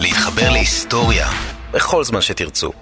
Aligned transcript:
להתחבר 0.00 0.50
להיסטוריה 0.50 1.28
בכל 1.72 2.04
זמן 2.04 2.20
שתרצו. 2.20 2.72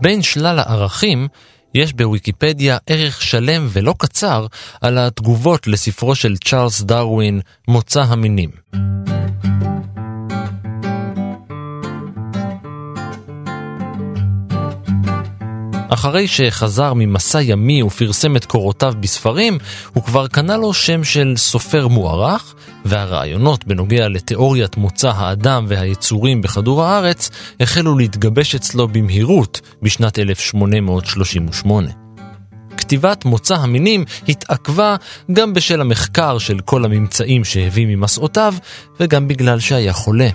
בין 0.00 0.22
שלל 0.22 0.58
הערכים, 0.58 1.28
יש 1.74 1.92
בוויקיפדיה 1.92 2.78
ערך 2.86 3.22
שלם 3.22 3.66
ולא 3.72 3.94
קצר 3.98 4.46
על 4.80 4.98
התגובות 4.98 5.66
לספרו 5.66 6.14
של 6.14 6.36
צ'ארלס 6.36 6.80
דרווין, 6.80 7.40
מוצא 7.68 8.00
המינים. 8.00 8.50
אחרי 15.98 16.28
שחזר 16.28 16.92
ממסע 16.94 17.42
ימי 17.42 17.82
ופרסם 17.82 18.36
את 18.36 18.44
קורותיו 18.44 18.94
בספרים, 19.00 19.58
הוא 19.92 20.02
כבר 20.04 20.26
קנה 20.26 20.56
לו 20.56 20.74
שם 20.74 21.04
של 21.04 21.34
סופר 21.36 21.88
מוערך, 21.88 22.54
והרעיונות 22.84 23.64
בנוגע 23.64 24.08
לתיאוריית 24.08 24.76
מוצא 24.76 25.10
האדם 25.14 25.64
והיצורים 25.68 26.42
בכדור 26.42 26.84
הארץ 26.84 27.30
החלו 27.60 27.98
להתגבש 27.98 28.54
אצלו 28.54 28.88
במהירות 28.88 29.60
בשנת 29.82 30.18
1838. 30.18 31.88
כתיבת 32.76 33.24
מוצא 33.24 33.54
המינים 33.54 34.04
התעכבה 34.28 34.96
גם 35.32 35.54
בשל 35.54 35.80
המחקר 35.80 36.38
של 36.38 36.60
כל 36.60 36.84
הממצאים 36.84 37.44
שהביא 37.44 37.86
ממסעותיו, 37.86 38.54
וגם 39.00 39.28
בגלל 39.28 39.60
שהיה 39.60 39.92
חולה. 39.92 40.28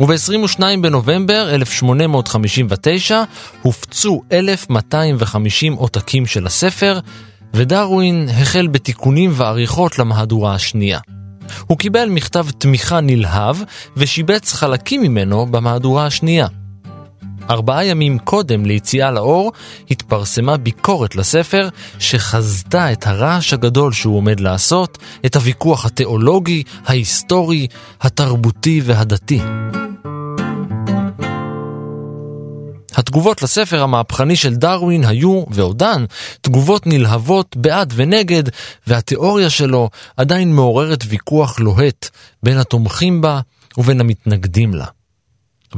וב-22 0.00 0.60
בנובמבר 0.80 1.54
1859 1.54 3.22
הופצו 3.62 4.22
1,250 4.32 5.72
עותקים 5.72 6.26
של 6.26 6.46
הספר, 6.46 6.98
ודרווין 7.54 8.28
החל 8.28 8.66
בתיקונים 8.66 9.30
ועריכות 9.34 9.98
למהדורה 9.98 10.54
השנייה. 10.54 10.98
הוא 11.66 11.78
קיבל 11.78 12.08
מכתב 12.08 12.46
תמיכה 12.58 13.00
נלהב 13.00 13.56
ושיבץ 13.96 14.52
חלקים 14.52 15.02
ממנו 15.02 15.46
במהדורה 15.46 16.06
השנייה. 16.06 16.46
ארבעה 17.50 17.84
ימים 17.84 18.18
קודם 18.18 18.64
ליציאה 18.64 19.10
לאור 19.10 19.52
התפרסמה 19.90 20.56
ביקורת 20.56 21.16
לספר 21.16 21.68
שחזתה 21.98 22.92
את 22.92 23.06
הרעש 23.06 23.52
הגדול 23.52 23.92
שהוא 23.92 24.16
עומד 24.16 24.40
לעשות, 24.40 24.98
את 25.26 25.36
הוויכוח 25.36 25.86
התיאולוגי, 25.86 26.62
ההיסטורי, 26.86 27.66
התרבותי 28.00 28.80
והדתי. 28.84 29.40
התגובות 32.96 33.42
לספר 33.42 33.82
המהפכני 33.82 34.36
של 34.36 34.54
דרווין 34.54 35.04
היו, 35.04 35.44
ועודן, 35.50 36.04
תגובות 36.40 36.86
נלהבות 36.86 37.56
בעד 37.56 37.92
ונגד, 37.96 38.42
והתיאוריה 38.86 39.50
שלו 39.50 39.90
עדיין 40.16 40.52
מעוררת 40.52 41.04
ויכוח 41.08 41.60
לוהט 41.60 42.08
בין 42.42 42.58
התומכים 42.58 43.20
בה 43.20 43.40
ובין 43.78 44.00
המתנגדים 44.00 44.74
לה. 44.74 44.86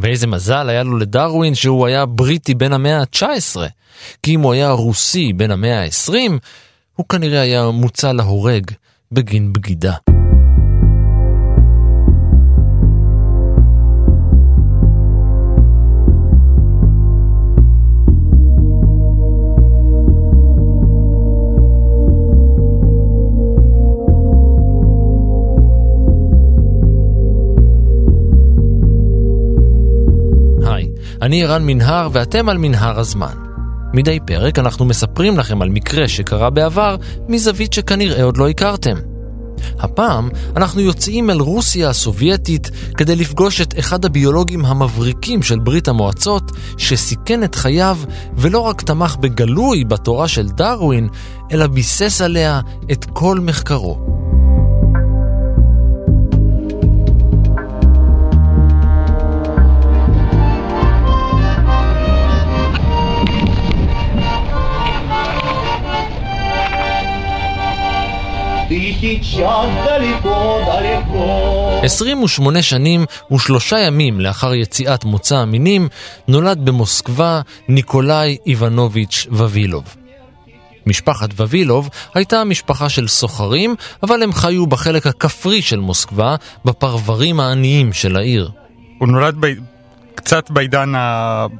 ואיזה 0.02 0.27
מזל 0.27 0.69
היה 0.69 0.83
לו 0.83 0.98
לדרווין 0.98 1.55
שהוא 1.55 1.86
היה 1.86 2.06
בריטי 2.06 2.55
בן 2.55 2.72
המאה 2.72 3.00
ה-19, 3.00 3.56
כי 4.22 4.34
אם 4.34 4.41
הוא 4.41 4.53
היה 4.53 4.70
רוסי 4.70 5.33
בן 5.33 5.50
המאה 5.50 5.83
ה-20, 5.83 6.12
הוא 6.97 7.06
כנראה 7.08 7.41
היה 7.41 7.70
מוצא 7.70 8.12
להורג 8.12 8.70
בגין 9.12 9.53
בגידה. 9.53 9.94
אני 31.22 31.45
ערן 31.45 31.67
מנהר 31.67 32.09
ואתם 32.12 32.48
על 32.48 32.59
מנהר 32.59 33.00
הזמן. 33.00 33.34
מדי 33.94 34.19
פרק 34.27 34.59
אנחנו 34.59 34.84
מספרים 34.84 35.38
לכם 35.38 35.62
על 35.62 35.69
מקרה 35.69 36.09
שקרה 36.09 36.50
בעבר 36.50 36.97
מזווית 37.28 37.72
שכנראה 37.72 38.22
עוד 38.22 38.37
לא 38.37 38.49
הכרתם. 38.49 38.97
הפעם 39.78 40.28
אנחנו 40.56 40.81
יוצאים 40.81 41.31
אל 41.31 41.41
רוסיה 41.41 41.88
הסובייטית 41.88 42.71
כדי 42.97 43.16
לפגוש 43.16 43.60
את 43.60 43.78
אחד 43.78 44.04
הביולוגים 44.04 44.65
המבריקים 44.65 45.43
של 45.43 45.59
ברית 45.59 45.88
המועצות 45.88 46.53
שסיכן 46.78 47.44
את 47.44 47.54
חייו 47.54 47.98
ולא 48.37 48.59
רק 48.59 48.83
תמך 48.83 49.16
בגלוי 49.16 49.84
בתורה 49.84 50.28
של 50.28 50.48
דרווין, 50.48 51.09
אלא 51.53 51.66
ביסס 51.66 52.21
עליה 52.21 52.60
את 52.93 53.04
כל 53.04 53.41
מחקרו. 53.41 54.16
сейчас 69.06 69.68
далеко-далеко. 69.85 71.25
28 71.84 72.62
שנים 72.62 73.06
ושלושה 73.31 73.79
ימים 73.79 74.19
לאחר 74.19 74.53
יציאת 74.53 75.06
מוצא 75.06 75.38
המינים, 75.38 75.90
נולד 76.28 76.66
במוסקבה 76.66 77.41
ניקולאי 77.68 78.38
איבנוביץ' 78.46 79.28
ווילוב. 79.31 79.84
משפחת 80.85 81.29
ווילוב 81.38 81.90
הייתה 82.13 82.44
משפחה 82.44 82.90
של 82.90 83.07
סוחרים, 83.07 83.75
אבל 84.03 84.24
הם 84.24 84.34
חיו 84.34 84.68
בחלק 84.68 85.07
הכפרי 85.07 85.62
של 85.62 85.79
מוסקבה, 85.79 86.35
בפרברים 86.66 87.40
העניים 87.40 87.94
של 87.94 88.16
העיר. 88.16 88.52
הוא 88.97 89.07
נולד 89.07 89.35
ב... 89.40 89.53
קצת 90.16 90.52
בעידן 90.52 90.94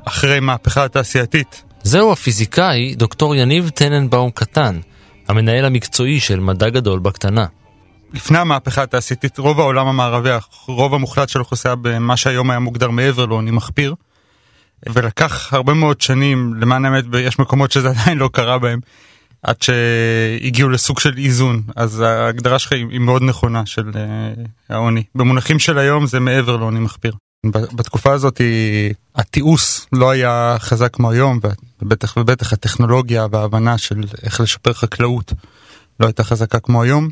אחרי 0.06 0.40
מהפכה 0.40 0.84
התעשייתית. 0.84 1.64
זהו 1.84 2.12
הפיזיקאי 2.12 2.96
דוקטור 2.96 3.36
יניב 3.36 3.69
טננבאום 3.69 4.30
קטן, 4.31 4.80
המנהל 5.28 5.64
המקצועי 5.64 6.20
של 6.20 6.41
מדע 6.41 6.69
גדול 6.69 6.98
בקטנה. 6.98 7.47
לפני 8.12 8.38
המהפכה 8.38 8.82
התעשייתית, 8.82 9.38
רוב 9.38 9.60
העולם 9.60 9.87
המערבי, 9.87 10.31
רוב 10.66 10.94
המוחלט 10.94 11.28
של 11.28 11.38
האוכלוסייה 11.38 11.75
במה 11.75 12.16
שהיום 12.16 12.50
היה 12.50 12.59
מוגדר 12.59 12.91
מעבר 12.91 13.26
לעוני 13.26 13.50
מחפיר. 13.50 13.94
ולקח 14.88 15.54
הרבה 15.54 15.75
מאוד 15.75 16.00
שנים, 16.00 16.54
למען 16.54 16.84
האמת, 16.84 17.04
יש 17.20 17.38
מקומות 17.38 17.72
שזה 17.72 17.88
עדיין 18.00 18.19
לא 18.19 18.31
קרה 18.32 18.59
בהם, 18.59 18.81
עד 19.42 19.56
שהגיעו 19.62 20.69
לסוג 20.69 21.00
של 21.00 21.19
איזון. 21.19 21.62
אז 21.76 22.00
ההגדרה 22.00 22.58
שלך 22.58 22.72
היא 22.72 23.00
מאוד 23.00 23.22
נכונה 23.22 23.66
של 23.66 23.91
uh, 23.91 23.94
העוני. 24.69 25.03
במונחים 25.14 25.58
של 25.58 25.78
היום 25.78 26.06
זה 26.06 26.20
מעבר 26.20 26.56
לעוני 26.56 26.81
מחפיר. 26.81 27.14
בתקופה 27.47 28.12
הזאת 28.12 28.41
התיעוש 29.16 29.87
לא 29.93 30.10
היה 30.10 30.56
חזק 30.58 30.94
כמו 30.94 31.10
היום, 31.10 31.41
ובטח 31.82 32.16
ובטח 32.16 32.53
הטכנולוגיה 32.53 33.26
וההבנה 33.31 33.78
של 33.78 34.04
איך 34.22 34.41
לשפר 34.41 34.72
חקלאות 34.72 35.32
לא 36.00 36.06
הייתה 36.06 36.25
חזקה 36.25 36.60
כמו 36.60 36.82
היום. 36.82 37.09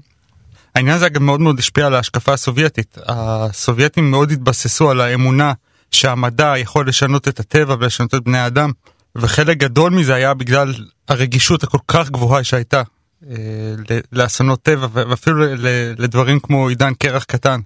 העניין 0.75 0.97
הזה 0.97 1.09
גם 1.09 1.27
מאוד 1.27 1.41
מאוד 1.41 1.59
השפיע 1.59 1.87
על 1.87 1.95
ההשקפה 1.95 2.33
הסובייטית. 2.33 2.99
הסובייטים 3.07 4.11
מאוד 4.11 4.31
התבססו 4.31 4.91
על 4.91 5.01
האמונה 5.01 5.53
שהמדע 5.91 6.55
יכול 6.57 6.89
לשנות 6.89 7.29
את 7.29 7.41
הטבע 7.41 7.77
ולשנות 7.81 8.15
את 8.15 8.25
בני 8.25 8.39
האדם, 8.39 8.71
וחלק 9.17 9.57
גדול 9.57 9.93
מזה 9.93 10.15
היה 10.15 10.35
בגלל 10.35 10.75
הרגישות 11.09 11.63
הכל 11.63 11.79
כך 11.89 12.11
גבוהה 12.11 12.45
שהייתה 12.45 12.83
אה, 13.31 13.37
לאסונות 14.13 14.63
טבע 14.63 14.87
ואפילו 14.93 15.45
לדברים 15.99 16.41
כמו 16.41 16.69
עידן 16.69 16.95
קרח 16.95 17.25
קטן. 17.25 17.61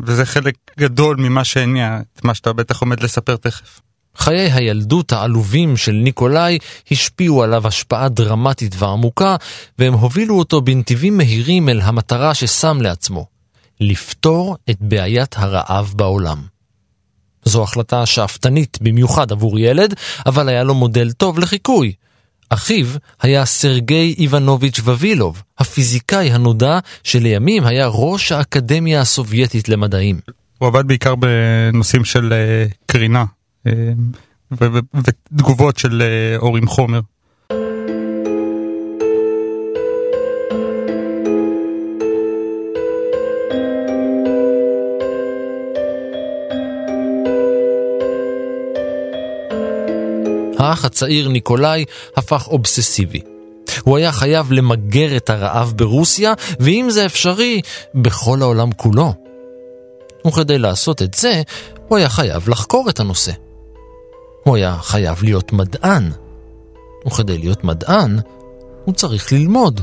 וזה 0.00 0.26
חלק 0.26 0.54
גדול 0.78 1.16
ממה 1.16 1.44
שהניע 1.44 2.00
את 2.14 2.24
מה 2.24 2.34
שאתה 2.34 2.52
בטח 2.52 2.80
עומד 2.80 3.02
לספר 3.02 3.36
תכף. 3.36 3.80
חיי 4.18 4.52
הילדות 4.52 5.12
העלובים 5.12 5.76
של 5.76 5.92
ניקולאי 5.92 6.58
השפיעו 6.90 7.42
עליו 7.42 7.66
השפעה 7.66 8.08
דרמטית 8.08 8.74
ועמוקה, 8.78 9.36
והם 9.78 9.94
הובילו 9.94 10.38
אותו 10.38 10.60
בנתיבים 10.60 11.16
מהירים 11.16 11.68
אל 11.68 11.80
המטרה 11.80 12.34
ששם 12.34 12.78
לעצמו, 12.80 13.26
לפתור 13.80 14.56
את 14.70 14.76
בעיית 14.80 15.34
הרעב 15.38 15.92
בעולם. 15.96 16.42
זו 17.44 17.62
החלטה 17.62 18.06
שאפתנית 18.06 18.78
במיוחד 18.80 19.32
עבור 19.32 19.58
ילד, 19.58 19.94
אבל 20.26 20.48
היה 20.48 20.64
לו 20.64 20.74
מודל 20.74 21.12
טוב 21.12 21.38
לחיקוי. 21.38 21.92
אחיו 22.50 22.86
היה 23.22 23.44
סרגי 23.44 24.14
איבנוביץ' 24.18 24.78
ווילוב, 24.78 25.42
הפיזיקאי 25.58 26.30
הנודע 26.30 26.78
שלימים 27.04 27.64
היה 27.64 27.86
ראש 27.86 28.32
האקדמיה 28.32 29.00
הסובייטית 29.00 29.68
למדעים. 29.68 30.20
הוא 30.58 30.68
עבד 30.68 30.86
בעיקר 30.86 31.14
בנושאים 31.14 32.04
של 32.04 32.32
אה, 32.32 32.66
קרינה 32.86 33.24
ותגובות 34.52 35.78
של 35.78 36.02
אה, 36.02 36.36
אור 36.38 36.56
עם 36.56 36.66
חומר. 36.66 37.00
האח 50.58 50.84
הצעיר 50.84 51.28
ניקולאי 51.28 51.84
הפך 52.16 52.48
אובססיבי. 52.48 53.20
הוא 53.82 53.96
היה 53.96 54.12
חייב 54.12 54.52
למגר 54.52 55.16
את 55.16 55.30
הרעב 55.30 55.72
ברוסיה, 55.76 56.32
ואם 56.60 56.86
זה 56.90 57.06
אפשרי, 57.06 57.60
בכל 57.94 58.42
העולם 58.42 58.72
כולו. 58.72 59.14
וכדי 60.26 60.58
לעשות 60.58 61.02
את 61.02 61.14
זה, 61.14 61.42
הוא 61.88 61.98
היה 61.98 62.08
חייב 62.08 62.48
לחקור 62.48 62.90
את 62.90 63.00
הנושא. 63.00 63.32
הוא 64.48 64.56
היה 64.56 64.76
חייב 64.82 65.22
להיות 65.22 65.52
מדען. 65.52 66.10
וכדי 67.06 67.38
להיות 67.38 67.64
מדען, 67.64 68.18
הוא 68.84 68.94
צריך 68.94 69.32
ללמוד. 69.32 69.80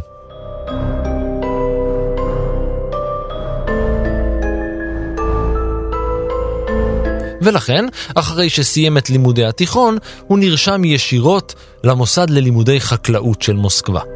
ולכן, 7.42 7.86
אחרי 8.16 8.50
שסיים 8.50 8.98
את 8.98 9.10
לימודי 9.10 9.46
התיכון, 9.46 9.98
הוא 10.28 10.40
נרשם 10.40 10.84
ישירות 10.86 11.56
למוסד 11.84 12.30
ללימודי 12.30 12.82
חקלאות 12.82 13.42
של 13.42 13.54
מוסקבה. 13.54 14.15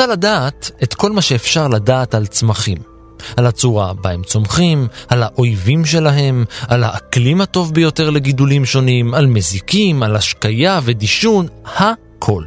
רצה 0.00 0.12
לדעת 0.12 0.70
את 0.82 0.94
כל 0.94 1.12
מה 1.12 1.22
שאפשר 1.22 1.68
לדעת 1.68 2.14
על 2.14 2.26
צמחים. 2.26 2.78
על 3.36 3.46
הצורה 3.46 3.92
בה 3.94 4.10
הם 4.10 4.22
צומחים, 4.22 4.88
על 5.08 5.22
האויבים 5.22 5.84
שלהם, 5.84 6.44
על 6.68 6.84
האקלים 6.84 7.40
הטוב 7.40 7.74
ביותר 7.74 8.10
לגידולים 8.10 8.64
שונים, 8.64 9.14
על 9.14 9.26
מזיקים, 9.26 10.02
על 10.02 10.16
השקיה 10.16 10.80
ודישון, 10.84 11.46
הכל. 11.64 12.44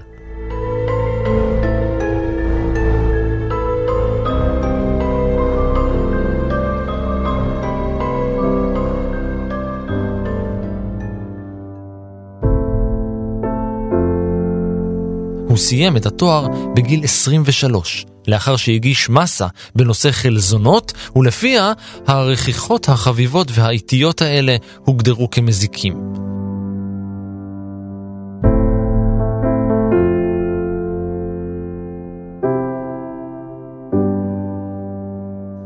סיים 15.63 15.98
את 15.98 16.06
התואר 16.06 16.48
בגיל 16.75 17.04
23, 17.04 18.06
לאחר 18.27 18.56
שהגיש 18.56 19.10
מסה 19.10 19.48
בנושא 19.75 20.12
חלזונות, 20.12 20.94
ולפיה 21.15 21.74
הרכיכות 22.07 22.89
החביבות 22.89 23.48
והאיטיות 23.51 24.21
האלה 24.21 24.56
הוגדרו 24.86 25.30
כמזיקים. 25.30 25.94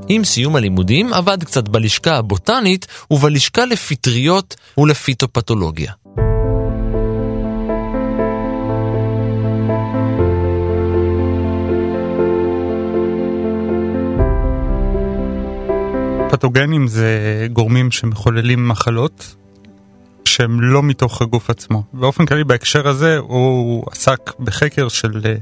עם 0.09 0.23
סיום 0.23 0.55
הלימודים 0.55 1.13
עבד 1.13 1.43
קצת 1.43 1.69
בלשכה 1.69 2.15
הבוטנית 2.15 2.87
ובלשכה 3.11 3.65
לפטריות 3.65 4.55
ולפיתופתולוגיה. 4.77 6.06
פתוגנים 16.31 16.87
זה 16.87 17.47
גורמים 17.53 17.91
שמחוללים 17.91 18.67
מחלות 18.67 19.35
שהם 20.25 20.61
לא 20.61 20.83
מתוך 20.83 21.21
הגוף 21.21 21.49
עצמו. 21.49 21.83
באופן 21.93 22.25
כללי 22.25 22.43
בהקשר 22.43 22.87
הזה 22.87 23.17
הוא 23.17 23.83
עסק 23.91 24.31
בחקר 24.39 24.87
של 24.87 25.21
אה, 25.25 25.35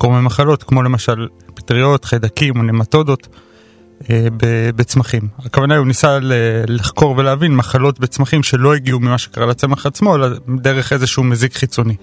גורמי 0.00 0.20
מחלות 0.20 0.62
כמו 0.62 0.82
למשל 0.82 1.28
פטריות, 1.54 2.04
חיידקים 2.04 2.56
או 2.56 2.62
נמטודות 2.62 3.28
אה, 4.10 4.26
בצמחים. 4.76 5.28
הכוונה 5.38 5.76
הוא 5.76 5.86
ניסה 5.86 6.18
לחקור 6.68 7.14
ולהבין 7.18 7.56
מחלות 7.56 8.00
בצמחים 8.00 8.42
שלא 8.42 8.74
הגיעו 8.74 9.00
ממה 9.00 9.18
שקרה 9.18 9.46
לצמח 9.46 9.86
עצמו 9.86 10.16
אלא 10.16 10.28
דרך 10.62 10.92
איזשהו 10.92 11.24
מזיק 11.24 11.54
חיצוני. 11.54 11.96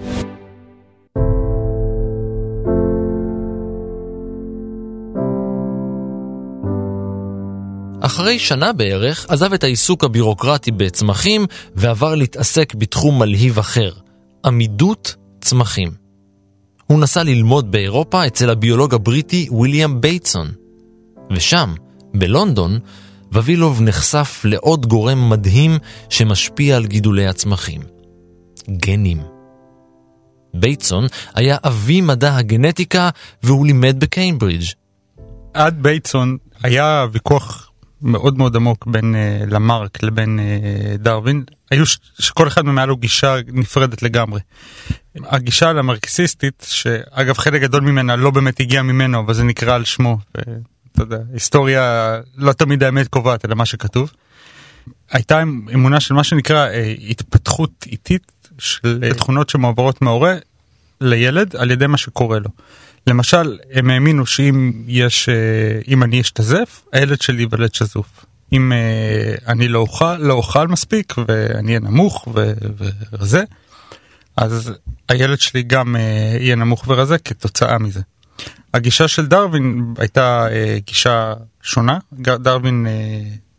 אחרי 8.06 8.40
שנה 8.40 8.74
בערך 8.74 9.26
עזב 9.30 9.54
את 9.54 9.64
העיסוק 9.64 10.04
הבירוקרטי 10.04 10.72
בצמחים 10.72 11.46
ועבר 11.76 12.16
להתעסק 12.16 12.76
בתחום 12.76 13.20
מלהיב 13.20 13.60
אחר, 13.60 13.92
עמידות 14.46 15.16
צמחים. 15.42 15.92
הוא 16.88 17.00
נסע 17.00 17.24
ללמוד 17.24 17.72
באירופה 17.72 18.28
אצל 18.28 18.50
הביולוג 18.50 18.94
הבריטי 18.94 19.50
ויליאם 19.62 20.02
בייטסון. 20.02 20.52
ושם, 21.32 21.74
בלונדון, 22.14 22.80
ואבילוב 23.34 23.82
נחשף 23.82 24.42
לעוד 24.46 24.86
גורם 24.86 25.30
מדהים 25.30 25.78
שמשפיע 26.10 26.78
על 26.78 26.86
גידולי 26.86 27.28
הצמחים. 27.28 27.82
גנים. 28.70 29.22
בייטסון 30.54 31.06
היה 31.36 31.58
אבי 31.64 32.02
מדע 32.02 32.36
הגנטיקה 32.36 33.10
והוא 33.44 33.66
לימד 33.66 33.96
בקיימברידג'. 34.00 34.66
עד 35.54 35.84
בייטסון 35.84 36.38
היה 36.64 37.06
ויכוח 37.12 37.73
מאוד 38.04 38.38
מאוד 38.38 38.56
עמוק 38.56 38.88
בין 38.88 39.16
uh, 39.16 39.50
למרק 39.54 40.04
לבין 40.04 40.40
uh, 40.40 40.98
דרווין, 40.98 41.44
היו 41.72 41.86
ש- 41.86 42.00
שכל 42.20 42.48
אחד 42.48 42.66
מהם 42.66 42.78
היה 42.78 42.86
לו 42.86 42.98
גישה 42.98 43.36
נפרדת 43.48 44.02
לגמרי. 44.04 44.40
הגישה 45.16 45.74
למרקסיסטית, 45.74 46.66
שאגב 46.70 47.38
חלק 47.38 47.62
גדול 47.62 47.82
ממנה 47.82 48.16
לא 48.16 48.32
באמת 48.32 48.60
הגיע 48.60 48.82
ממנו, 48.82 49.20
אבל 49.20 49.34
זה 49.34 49.44
נקרא 49.44 49.76
על 49.76 49.84
שמו, 49.86 50.18
ואתה 50.36 50.52
יודע, 50.98 51.18
היסטוריה 51.34 52.18
לא 52.38 52.54
תמיד 52.54 52.84
האמת 52.84 53.08
קובעת, 53.08 53.46
אלא 53.46 53.56
מה 53.56 53.66
שכתוב. 53.66 54.12
הייתה 55.12 55.42
אמונה 55.74 56.00
של 56.00 56.14
מה 56.14 56.24
שנקרא 56.24 56.68
uh, 56.68 56.72
התפתחות 57.10 57.86
איטית 57.92 58.32
של 58.60 59.14
תכונות 59.18 59.50
שמועברות 59.50 60.02
מההורה 60.02 60.36
לילד 61.02 61.56
על 61.56 61.72
ידי 61.72 61.88
מה 61.88 61.98
שקורה 61.98 62.40
לו. 62.40 62.50
למשל, 63.08 63.58
הם 63.72 63.90
האמינו 63.90 64.26
שאם 64.26 64.72
יש, 64.88 65.30
אה, 65.30 65.34
אם 65.88 66.04
אני 66.04 66.22
אשתזף, 66.22 66.84
הילד 66.92 67.22
שלי 67.22 67.42
ייוולד 67.42 67.74
שזוף. 67.74 68.26
אם 68.54 68.72
אה, 68.72 69.36
אני 69.48 69.68
לא 69.68 69.80
אוכל, 69.80 70.18
לא 70.18 70.34
אוכל 70.34 70.68
מספיק 70.68 71.14
ואני 71.28 71.68
אהיה 71.68 71.80
נמוך 71.80 72.28
ורזה, 73.12 73.44
אז 74.38 74.72
הילד 75.10 75.40
שלי 75.40 75.64
גם 75.64 75.96
אה, 75.96 76.38
יהיה 76.40 76.56
נמוך 76.56 76.86
ורזה 76.88 77.18
כתוצאה 77.18 77.80
מזה. 77.80 78.02
הגישה 78.74 79.08
של 79.08 79.26
דרווין 79.26 79.94
הייתה 79.98 80.48
גישה 80.86 81.34
שונה, 81.62 81.98
דרווין 82.20 82.88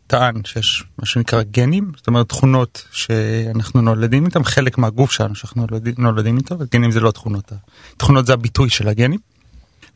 טען 0.07 0.41
שיש 0.45 0.83
מה 0.99 1.05
שנקרא 1.05 1.43
גנים, 1.43 1.91
זאת 1.97 2.07
אומרת 2.07 2.29
תכונות 2.29 2.85
שאנחנו 2.91 3.81
נולדים 3.81 4.25
איתם, 4.25 4.43
חלק 4.43 4.77
מהגוף 4.77 5.11
שלנו 5.11 5.35
שאנחנו 5.35 5.67
נולדים 5.97 6.37
איתו, 6.37 6.59
וגנים 6.59 6.91
זה 6.91 6.99
לא 6.99 7.11
תכונות, 7.11 7.51
תכונות 7.97 8.25
זה 8.25 8.33
הביטוי 8.33 8.69
של 8.69 8.87
הגנים. 8.87 9.19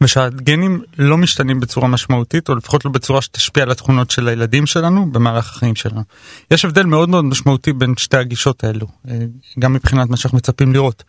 ושהגנים 0.01 0.82
לא 0.98 1.18
משתנים 1.18 1.60
בצורה 1.60 1.88
משמעותית 1.88 2.50
או 2.50 2.56
לפחות 2.56 2.86
לא 2.86 2.91
בצורה 2.91 3.22
שתשפיע 3.22 3.63
על 3.63 3.72
התכונות 3.72 4.12
של 4.12 4.27
הילדים 4.27 4.65
שלנו 4.65 5.12
במערך 5.12 5.50
החיים 5.50 5.75
שלנו. 5.75 6.03
יש 6.51 6.65
הבדל 6.65 6.84
מאוד 6.84 7.10
מאוד 7.10 7.25
משמעותי 7.25 7.74
בין 7.74 7.94
שתי 7.98 8.18
הגישות 8.18 8.63
האלו 8.63 8.88
אה, 9.10 9.20
גם 9.60 9.74
מבחינת 9.74 10.10
מה 10.10 10.18
שאנחנו 10.18 10.38
מצפים 10.38 10.74
לראות. 10.74 11.03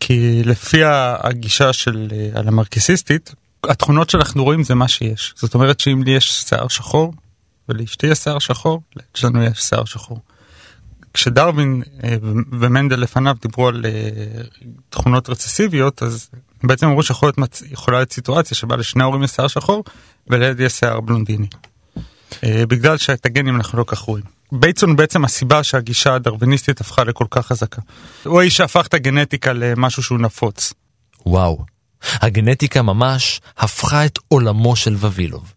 כי 0.00 0.42
לפי 0.44 0.80
הגישה 1.22 1.72
של 1.72 2.08
אה, 2.12 2.40
על 2.40 2.48
המרקסיסטית 2.48 3.34
התכונות 3.64 4.10
שאנחנו 4.10 4.44
רואים 4.44 4.64
זה 4.64 4.74
מה 4.74 4.88
שיש 4.88 5.34
זאת 5.36 5.54
אומרת 5.54 5.80
שאם 5.80 6.02
לי 6.02 6.10
יש 6.10 6.32
שיער 6.48 6.68
שחור 6.68 7.14
ולאשתי 7.68 8.06
יש 8.06 8.18
שיער 8.18 8.38
שחור 8.38 8.82
לנו 9.24 9.42
יש 9.42 9.58
שיער 9.58 9.84
שחור. 9.84 10.20
כשדרווין 11.14 11.82
אה, 12.04 12.16
ומנדל 12.52 13.00
לפניו 13.00 13.36
דיברו 13.42 13.68
על 13.68 13.84
תכונות 14.90 15.28
רצסיביות 15.28 16.02
אז 16.02 16.30
בעצם 16.66 16.86
אמרו 16.86 17.02
שיכולה 17.02 17.98
להיות 17.98 18.12
סיטואציה 18.12 18.56
שבה 18.56 18.76
לשני 18.76 19.02
ההורים 19.02 19.22
יש 19.22 19.30
שיער 19.30 19.48
שחור 19.48 19.84
ולילד 20.26 20.60
יש 20.60 20.72
שיער 20.72 21.00
בלונדיני. 21.00 21.46
אה, 22.44 22.66
בגלל 22.66 22.96
שאת 22.96 23.26
הגנים 23.26 23.56
אנחנו 23.56 23.78
לא 23.78 23.84
כך 23.86 23.98
רואים. 23.98 24.24
בייצון 24.52 24.96
בעצם 24.96 25.24
הסיבה 25.24 25.62
שהגישה 25.62 26.14
הדרוויניסטית 26.14 26.80
הפכה 26.80 27.04
לכל 27.04 27.24
כך 27.30 27.46
חזקה. 27.46 27.82
הוא 28.24 28.40
האיש 28.40 28.56
שהפך 28.56 28.86
את 28.86 28.94
הגנטיקה 28.94 29.52
למשהו 29.52 30.02
שהוא 30.02 30.18
נפוץ. 30.18 30.72
וואו, 31.26 31.64
הגנטיקה 32.12 32.82
ממש 32.82 33.40
הפכה 33.58 34.06
את 34.06 34.18
עולמו 34.28 34.76
של 34.76 34.94
ווילוב. 34.94 35.52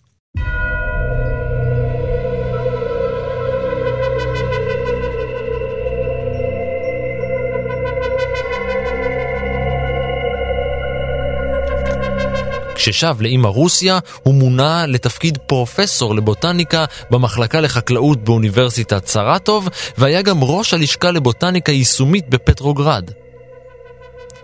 כששב 12.78 13.16
לאימא 13.20 13.48
רוסיה, 13.48 14.00
הוא 14.24 14.34
מונה 14.34 14.86
לתפקיד 14.86 15.38
פרופסור 15.38 16.16
לבוטניקה 16.16 16.86
במחלקה 17.12 17.62
לחקלאות 17.62 18.24
באוניברסיטת 18.24 19.08
סרטוב, 19.08 19.70
והיה 19.98 20.22
גם 20.22 20.44
ראש 20.44 20.74
הלשכה 20.74 21.12
לבוטניקה 21.12 21.72
יישומית 21.72 22.30
בפטרוגרד. 22.30 23.12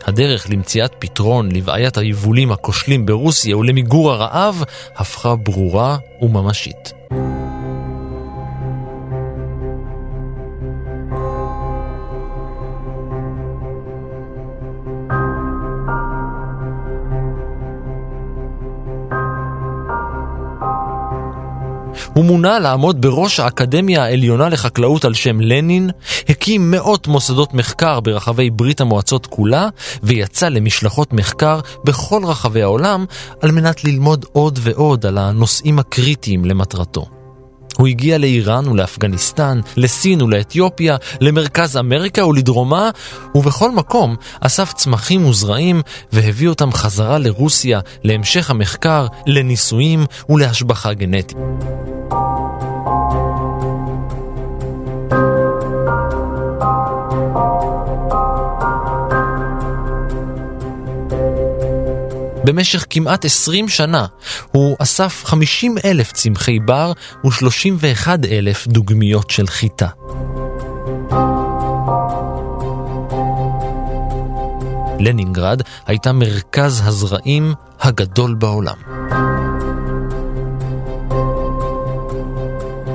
הדרך 0.05 0.49
למציאת 0.49 0.91
פתרון 0.99 1.51
לבעיית 1.51 1.97
היבולים 1.97 2.51
הכושלים 2.51 3.05
ברוסיה 3.05 3.57
ולמיגור 3.57 4.11
הרעב, 4.11 4.63
הפכה 4.97 5.35
ברורה 5.35 5.97
וממשית. 6.21 6.93
הוא 22.13 22.25
מונה 22.25 22.59
לעמוד 22.59 23.01
בראש 23.01 23.39
האקדמיה 23.39 24.03
העליונה 24.03 24.49
לחקלאות 24.49 25.05
על 25.05 25.13
שם 25.13 25.41
לנין, 25.41 25.89
הקים 26.29 26.71
מאות 26.71 27.07
מוסדות 27.07 27.53
מחקר 27.53 27.99
ברחבי 27.99 28.49
ברית 28.49 28.81
המועצות 28.81 29.25
כולה, 29.25 29.69
ויצא 30.03 30.49
למשלחות 30.49 31.13
מחקר 31.13 31.59
בכל 31.83 32.21
רחבי 32.25 32.61
העולם 32.61 33.05
על 33.41 33.51
מנת 33.51 33.83
ללמוד 33.83 34.25
עוד 34.31 34.59
ועוד 34.61 35.05
על 35.05 35.17
הנושאים 35.17 35.79
הקריטיים 35.79 36.45
למטרתו. 36.45 37.05
הוא 37.77 37.87
הגיע 37.87 38.17
לאיראן 38.17 38.67
ולאפגניסטן, 38.67 39.59
לסין 39.77 40.21
ולאתיופיה, 40.21 40.97
למרכז 41.21 41.77
אמריקה 41.77 42.25
ולדרומה, 42.25 42.89
ובכל 43.35 43.71
מקום 43.71 44.15
אסף 44.39 44.73
צמחים 44.73 45.25
וזרעים 45.25 45.81
והביא 46.11 46.49
אותם 46.49 46.71
חזרה 46.71 47.17
לרוסיה 47.17 47.79
להמשך 48.03 48.49
המחקר, 48.49 49.07
לניסויים 49.27 50.05
ולהשבחה 50.29 50.93
גנטית. 50.93 51.37
במשך 62.53 62.85
כמעט 62.89 63.25
20 63.25 63.69
שנה 63.69 64.05
הוא 64.51 64.75
אסף 64.79 65.21
50 65.25 65.75
אלף 65.85 66.11
צמחי 66.11 66.59
בר 66.59 66.91
ו-31 67.25 68.07
אלף 68.31 68.67
דוגמיות 68.67 69.29
של 69.29 69.47
חיטה. 69.47 69.87
לנינגרד 74.99 75.61
הייתה 75.85 76.11
מרכז 76.11 76.81
הזרעים 76.85 77.53
הגדול 77.81 78.33
בעולם. 78.33 78.77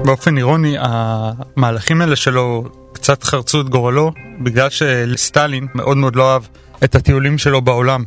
באופן 0.04 0.36
אירוני, 0.36 0.76
המהלכים 0.80 2.00
האלה 2.00 2.16
שלו 2.16 2.64
קצת 2.92 3.24
חרצו 3.24 3.60
את 3.60 3.68
גורלו, 3.68 4.12
בגלל 4.40 4.68
שסטלין 4.70 5.66
מאוד 5.74 5.96
מאוד 5.96 6.16
לא 6.16 6.32
אהב 6.32 6.42
את 6.84 6.94
הטיולים 6.94 7.38
שלו 7.38 7.62
בעולם. 7.62 8.04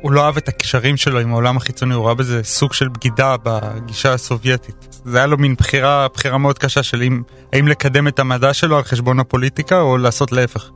הוא 0.00 0.12
לא 0.12 0.26
אהב 0.26 0.36
את 0.36 0.48
הקשרים 0.48 0.96
שלו 0.96 1.20
עם 1.20 1.32
העולם 1.32 1.56
החיצוני, 1.56 1.94
הוא 1.94 2.06
ראה 2.06 2.14
בזה 2.14 2.42
סוג 2.44 2.72
של 2.72 2.88
בגידה 2.88 3.36
בגישה 3.42 4.12
הסובייטית. 4.12 5.00
זה 5.04 5.18
היה 5.18 5.26
לו 5.26 5.36
מין 5.38 5.54
בחירה, 5.54 6.06
בחירה 6.14 6.38
מאוד 6.38 6.58
קשה 6.58 6.82
של 6.82 7.02
אם, 7.02 7.22
האם 7.52 7.68
לקדם 7.68 8.08
את 8.08 8.18
המדע 8.18 8.54
שלו 8.54 8.76
על 8.76 8.84
חשבון 8.84 9.20
הפוליטיקה 9.20 9.80
או 9.80 9.98
לעשות 9.98 10.32
להפך. 10.32 10.70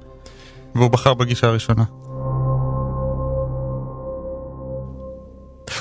והוא 0.75 0.91
בחר 0.91 1.15
בגישה 1.15 1.47
הראשונה. 1.47 1.85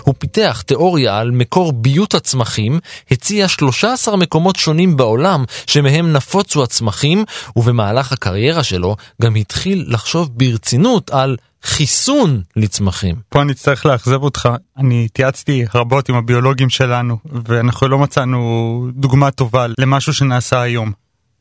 הוא 0.01 0.15
פיתח 0.17 0.63
תיאוריה 0.65 1.17
על 1.17 1.31
מקור 1.31 1.73
ביות 1.73 2.15
הצמחים, 2.15 2.79
הציע 3.11 3.47
13 3.47 4.17
מקומות 4.17 4.55
שונים 4.55 4.97
בעולם 4.97 5.43
שמהם 5.67 6.13
נפוצו 6.13 6.63
הצמחים, 6.63 7.23
ובמהלך 7.55 8.11
הקריירה 8.11 8.63
שלו 8.63 8.95
גם 9.21 9.35
התחיל 9.35 9.85
לחשוב 9.87 10.29
ברצינות 10.33 11.09
על 11.09 11.37
חיסון 11.63 12.41
לצמחים. 12.55 13.15
פה 13.29 13.41
אני 13.41 13.51
אצטרך 13.51 13.85
לאכזב 13.85 14.23
אותך, 14.23 14.49
אני 14.77 15.05
התייעצתי 15.05 15.65
רבות 15.75 16.09
עם 16.09 16.15
הביולוגים 16.15 16.69
שלנו, 16.69 17.17
ואנחנו 17.25 17.87
לא 17.87 17.99
מצאנו 17.99 18.87
דוגמה 18.93 19.31
טובה 19.31 19.65
למשהו 19.79 20.13
שנעשה 20.13 20.61
היום. 20.61 20.91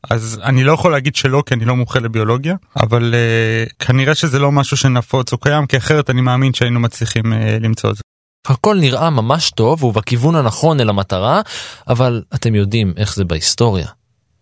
אז 0.09 0.39
אני 0.43 0.63
לא 0.63 0.71
יכול 0.71 0.91
להגיד 0.91 1.15
שלא 1.15 1.43
כי 1.45 1.53
אני 1.53 1.65
לא 1.65 1.75
מומחה 1.75 1.99
לביולוגיה, 1.99 2.55
אבל 2.81 3.13
uh, 3.13 3.73
כנראה 3.79 4.15
שזה 4.15 4.39
לא 4.39 4.51
משהו 4.51 4.77
שנפוץ 4.77 5.33
או 5.33 5.37
קיים, 5.37 5.65
כי 5.65 5.77
אחרת 5.77 6.09
אני 6.09 6.21
מאמין 6.21 6.53
שהיינו 6.53 6.79
מצליחים 6.79 7.23
uh, 7.33 7.35
למצוא 7.59 7.89
את 7.89 7.95
זה. 7.95 8.01
הכל 8.47 8.77
נראה 8.79 9.09
ממש 9.09 9.51
טוב 9.51 9.83
ובכיוון 9.83 10.35
הנכון 10.35 10.79
אל 10.79 10.89
המטרה, 10.89 11.41
אבל 11.87 12.23
אתם 12.35 12.55
יודעים 12.55 12.93
איך 12.97 13.15
זה 13.15 13.25
בהיסטוריה. 13.25 13.87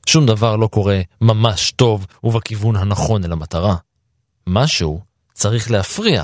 שום 0.05 0.25
דבר 0.25 0.55
לא 0.55 0.67
קורה 0.67 1.01
ממש 1.21 1.71
טוב 1.71 2.05
ובכיוון 2.23 2.75
הנכון 2.75 3.23
אל 3.23 3.31
המטרה. 3.31 3.75
משהו 4.47 5.01
צריך 5.39 5.71
להפריע. 5.71 6.23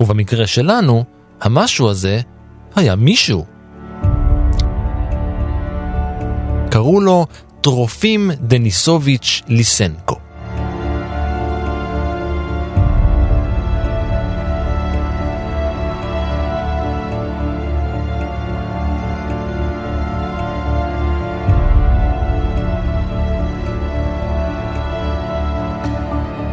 ובמקרה 0.00 0.46
שלנו, 0.46 1.04
המשהו 1.40 1.90
הזה 1.90 2.20
היה 2.76 2.96
מישהו. 2.96 3.46
קראו 6.70 7.00
לו 7.00 7.26
טרופים 7.60 8.30
דניסוביץ' 8.40 9.42
ליסנקו. 9.48 10.27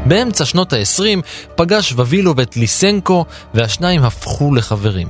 באמצע 0.06 0.46
שנות 0.46 0.74
ה-20 0.74 1.22
פגש 1.56 1.94
ווילוב 1.94 2.40
את 2.40 2.58
ליסנקו 2.58 3.26
והשניים 3.54 4.04
הפכו 4.04 4.56
לחברים. 4.56 5.08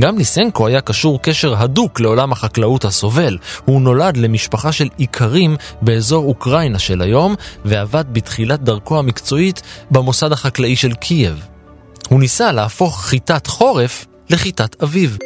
גם 0.00 0.18
ליסנקו 0.18 0.66
היה 0.66 0.80
קשור 0.80 1.22
קשר 1.22 1.62
הדוק 1.62 2.00
לעולם 2.00 2.32
החקלאות 2.32 2.84
הסובל. 2.84 3.38
הוא 3.64 3.80
נולד 3.80 4.16
למשפחה 4.16 4.72
של 4.72 4.88
איכרים 5.00 5.56
באזור 5.82 6.24
אוקראינה 6.24 6.78
של 6.78 7.02
היום, 7.02 7.34
ועבד 7.64 8.04
בתחילת 8.12 8.62
דרכו 8.62 8.98
המקצועית 8.98 9.62
במוסד 9.90 10.32
החקלאי 10.32 10.76
של 10.76 10.94
קייב. 10.94 11.46
הוא 12.08 12.20
ניסה 12.20 12.52
להפוך 12.52 13.04
חיטת 13.04 13.46
חורף 13.46 14.06
לחיטת 14.30 14.82
אביב. 14.82 15.18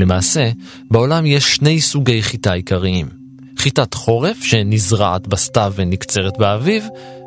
למעשה, 0.00 0.50
בעולם 0.90 1.26
יש 1.26 1.54
שני 1.54 1.80
סוגי 1.80 2.22
חיטה 2.22 2.52
עיקריים. 2.52 3.08
חיטת 3.58 3.94
חורף 3.94 4.42
שנזרעת 4.42 5.26
בסתיו 5.26 5.72
ונקצרת 5.76 6.38
באביב, 6.38 6.84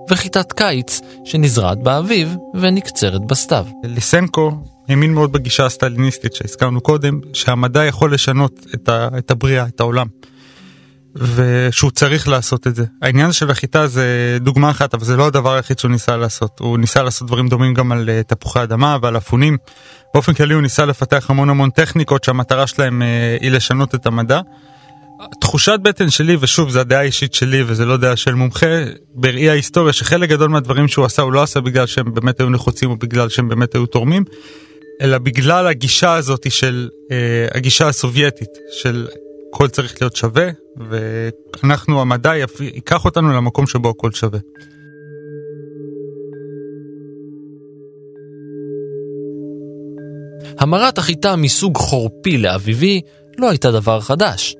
וחיטת 0.10 0.52
קיץ 0.52 1.02
שנזרעת 1.26 1.84
באביב 1.84 2.36
ונקצרת 2.56 3.22
בסתיו. 3.22 3.66
ליסנקו 3.84 4.52
האמין 4.90 5.14
מאוד 5.14 5.32
בגישה 5.32 5.66
הסטליניסטית 5.66 6.36
שהזכרנו 6.36 6.82
קודם, 6.82 7.20
שהמדע 7.34 7.86
יכול 7.86 8.14
לשנות 8.14 8.66
את, 8.74 8.90
ה, 8.90 9.08
את 9.18 9.32
הבריאה, 9.32 9.66
את 9.66 9.80
העולם. 9.80 10.08
ושהוא 11.16 11.92
צריך 11.92 12.28
לעשות 12.28 12.68
את 12.68 12.76
זה. 12.76 12.86
העניין 13.02 13.32
של 13.32 13.52
החיטה 13.52 13.88
זה 13.88 14.38
דוגמה 14.42 14.70
אחת, 14.70 14.94
אבל 14.94 15.04
זה 15.04 15.18
לא 15.18 15.28
הדבר 15.28 15.54
היחיד 15.54 15.80
שהוא 15.80 15.92
ניסה 15.92 16.18
לעשות. 16.18 16.60
הוא 16.60 16.78
ניסה 16.78 17.04
לעשות 17.04 17.28
דברים 17.28 17.48
דומים 17.48 17.74
גם 17.74 17.92
על 17.92 18.10
uh, 18.10 18.24
תפוחי 18.24 18.64
אדמה 18.64 18.98
ועל 19.02 19.18
אפונים. 19.18 19.58
באופן 20.14 20.34
כללי 20.34 20.54
הוא 20.54 20.62
ניסה 20.62 20.86
לפתח 20.86 21.30
המון 21.30 21.50
המון 21.50 21.70
טכניקות 21.70 22.24
שהמטרה 22.24 22.68
שלהם 22.68 23.02
uh, 23.02 23.44
היא 23.44 23.52
לשנות 23.52 23.96
את 23.96 24.06
המדע. 24.06 24.42
תחושת 25.42 25.80
בטן 25.82 26.10
שלי, 26.10 26.38
ושוב, 26.40 26.70
זו 26.70 26.80
הדעה 26.80 27.00
האישית 27.00 27.34
שלי 27.34 27.64
וזה 27.68 27.86
לא 27.86 27.98
דעה 27.98 28.16
של 28.16 28.34
מומחה, 28.34 28.66
בראי 29.16 29.50
ההיסטוריה 29.50 29.94
שחלק 29.94 30.30
גדול 30.30 30.50
מהדברים 30.50 30.88
שהוא 30.88 31.06
עשה 31.06 31.22
הוא 31.22 31.34
לא 31.34 31.44
עשה 31.44 31.62
בגלל 31.62 31.86
שהם 31.86 32.14
באמת 32.14 32.40
היו 32.40 32.50
נחוצים 32.50 32.90
או 32.90 32.98
בגלל 32.98 33.30
שהם 33.30 33.50
באמת 33.50 33.76
היו 33.76 33.86
תורמים, 33.86 34.24
אלא 35.02 35.18
בגלל 35.18 35.68
הגישה 35.68 36.14
הזאת 36.14 36.52
של, 36.52 36.90
uh, 36.92 37.58
הגישה 37.58 37.88
הסובייטית, 37.88 38.50
של 38.72 39.08
הכל 39.54 39.68
צריך 39.68 40.02
להיות 40.02 40.16
שווה, 40.16 40.50
ואנחנו, 40.90 42.02
המדע 42.02 42.34
ייקח 42.60 43.06
אותנו 43.06 43.34
למקום 43.34 43.68
שבו 43.68 43.90
הכל 43.90 44.12
שווה. 44.12 44.40
המרת 50.60 50.98
החיטה 50.98 51.36
מסוג 51.36 51.78
חורפי 51.78 52.38
לאביבי 52.38 53.02
לא 53.38 53.50
הייתה 53.50 53.72
דבר 53.72 54.00
חדש. 54.02 54.56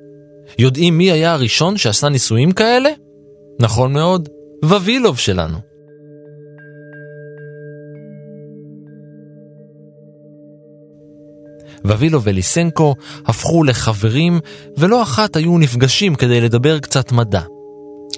יודעים 0.60 0.98
מי 0.98 1.12
היה 1.12 1.34
הראשון 1.34 1.78
שעשה 1.78 2.10
ניסויים 2.10 2.52
כאלה? 2.52 2.90
נכון 3.60 3.94
מאוד, 3.94 4.30
ווילוב 4.64 5.20
שלנו. 5.20 5.58
ווילו 11.86 12.22
וליסנקו 12.24 12.96
הפכו 13.26 13.64
לחברים, 13.64 14.40
ולא 14.78 15.04
אחת 15.04 15.36
היו 15.36 15.58
נפגשים 15.58 16.16
כדי 16.16 16.42
לדבר 16.42 16.80
קצת 16.80 17.12
מדע. 17.12 17.42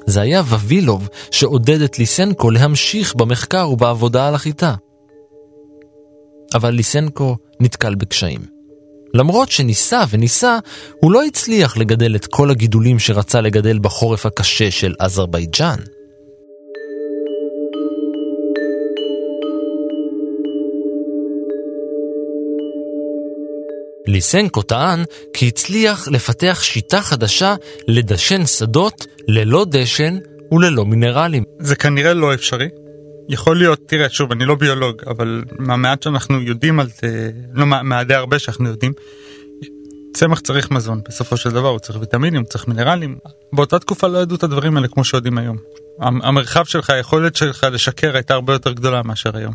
זה 0.06 0.22
היה 0.22 0.42
ווילוב 0.42 1.10
שעודד 1.32 1.82
את 1.82 2.00
ליסנקו 2.00 2.52
להמשיך 2.52 3.16
במחקר 3.16 3.70
ובעבודה 3.70 4.28
על 4.28 4.36
החיטה. 4.36 4.76
אבל 6.56 6.70
ליסנקו 6.70 7.38
נתקל 7.60 7.96
בקשיים. 7.96 8.42
למרות 9.14 9.52
שניסה 9.52 10.04
וניסה, 10.10 10.58
הוא 11.02 11.12
לא 11.12 11.24
הצליח 11.24 11.78
לגדל 11.78 12.16
את 12.16 12.26
כל 12.26 12.52
הגידולים 12.52 13.00
שרצה 13.00 13.42
לגדל 13.42 13.80
בחורף 13.80 14.26
הקשה 14.26 14.72
של 14.72 14.94
אזרבייג'אן. 15.00 15.80
ליסנקו 24.08 24.62
טען 24.62 25.04
כי 25.34 25.48
הצליח 25.48 26.08
לפתח 26.08 26.60
שיטה 26.64 27.02
חדשה 27.02 27.56
לדשן 27.88 28.46
שדות 28.46 29.08
ללא 29.28 29.66
דשן 29.70 30.18
וללא 30.52 30.86
מינרלים. 30.86 31.44
זה 31.60 31.76
כנראה 31.76 32.14
לא 32.14 32.34
אפשרי. 32.34 32.85
יכול 33.30 33.58
להיות, 33.58 33.80
תראה, 33.88 34.10
שוב, 34.10 34.32
אני 34.32 34.46
לא 34.46 34.56
ביולוג, 34.56 35.02
אבל 35.08 35.44
מהמעט 35.60 36.04
שאנחנו 36.04 36.42
יודעים 36.42 36.80
על 36.80 36.88
זה, 37.02 37.32
לא 37.54 37.66
מהדי 37.66 38.14
הרבה 38.14 38.40
שאנחנו 38.40 38.70
יודעים, 38.70 38.94
צמח 40.14 40.40
צריך 40.40 40.72
מזון, 40.72 41.02
בסופו 41.10 41.38
של 41.38 41.50
דבר 41.50 41.68
הוא 41.68 41.80
צריך 41.80 42.00
ויטמינים, 42.00 42.42
הוא 42.42 42.50
צריך 42.50 42.68
מינרלים. 42.68 43.18
באותה 43.54 43.80
תקופה 43.80 44.08
לא 44.08 44.18
ידעו 44.18 44.38
את 44.38 44.44
הדברים 44.44 44.78
האלה 44.78 44.88
כמו 44.88 45.04
שיודעים 45.04 45.38
היום. 45.38 45.58
המרחב 46.00 46.66
שלך, 46.66 46.90
היכולת 46.90 47.36
שלך 47.36 47.68
לשקר 47.72 48.16
הייתה 48.16 48.34
הרבה 48.34 48.54
יותר 48.54 48.72
גדולה 48.72 49.04
מאשר 49.04 49.38
היום. 49.38 49.54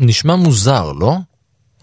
נשמע 0.00 0.36
מוזר, 0.36 0.92
לא? 0.92 1.16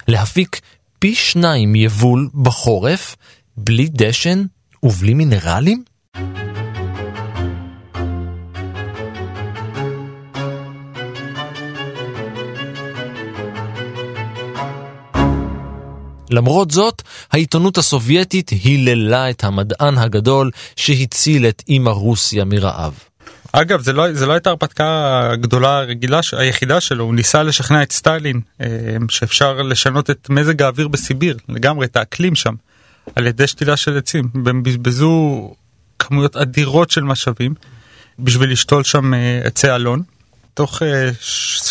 להפיק 0.08 0.62
פי 1.04 1.16
שניים 1.16 1.76
יבול 1.76 2.30
בחורף, 2.42 3.16
בלי 3.58 3.88
דשן 3.92 4.44
ובלי 4.84 5.14
מינרלים? 5.14 5.84
למרות 16.30 16.72
זאת, 16.72 17.02
העיתונות 17.32 17.78
הסובייטית 17.78 18.50
היללה 18.50 19.30
את 19.30 19.44
המדען 19.44 19.98
הגדול 19.98 20.52
שהציל 20.76 21.46
את 21.46 21.64
אמא 21.70 21.90
רוסיה 21.90 22.46
מרעב. 22.46 23.00
אגב, 23.56 23.82
זה 23.82 23.94
לא, 23.94 24.14
זה 24.14 24.26
לא 24.26 24.34
הייתה 24.34 24.50
הרפתקה 24.50 25.20
הגדולה 25.32 25.78
הרגילה, 25.78 26.20
היחידה 26.38 26.82
שלו, 26.82 27.04
הוא 27.04 27.16
ניסה 27.16 27.44
לשכנע 27.44 27.84
את 27.84 27.92
סטלין 27.92 28.42
אה, 28.62 28.68
שאפשר 29.10 29.62
לשנות 29.62 30.10
את 30.10 30.30
מזג 30.30 30.62
האוויר 30.62 30.88
בסיביר, 30.88 31.38
לגמרי, 31.50 31.86
את 31.86 31.96
האקלים 31.96 32.36
שם, 32.36 32.54
על 33.16 33.28
ידי 33.28 33.48
שתילה 33.48 33.78
של 33.78 33.98
עצים. 33.98 34.30
הם 34.46 34.64
בזבזו 34.64 35.54
כמויות 36.00 36.36
אדירות 36.36 36.92
של 36.92 37.04
משאבים 37.04 37.54
בשביל 38.20 38.52
לשתול 38.52 38.84
שם 38.84 39.14
אה, 39.14 39.42
עצי 39.44 39.72
אלון. 39.72 40.02
תוך 40.54 40.82
uh, 40.82 40.86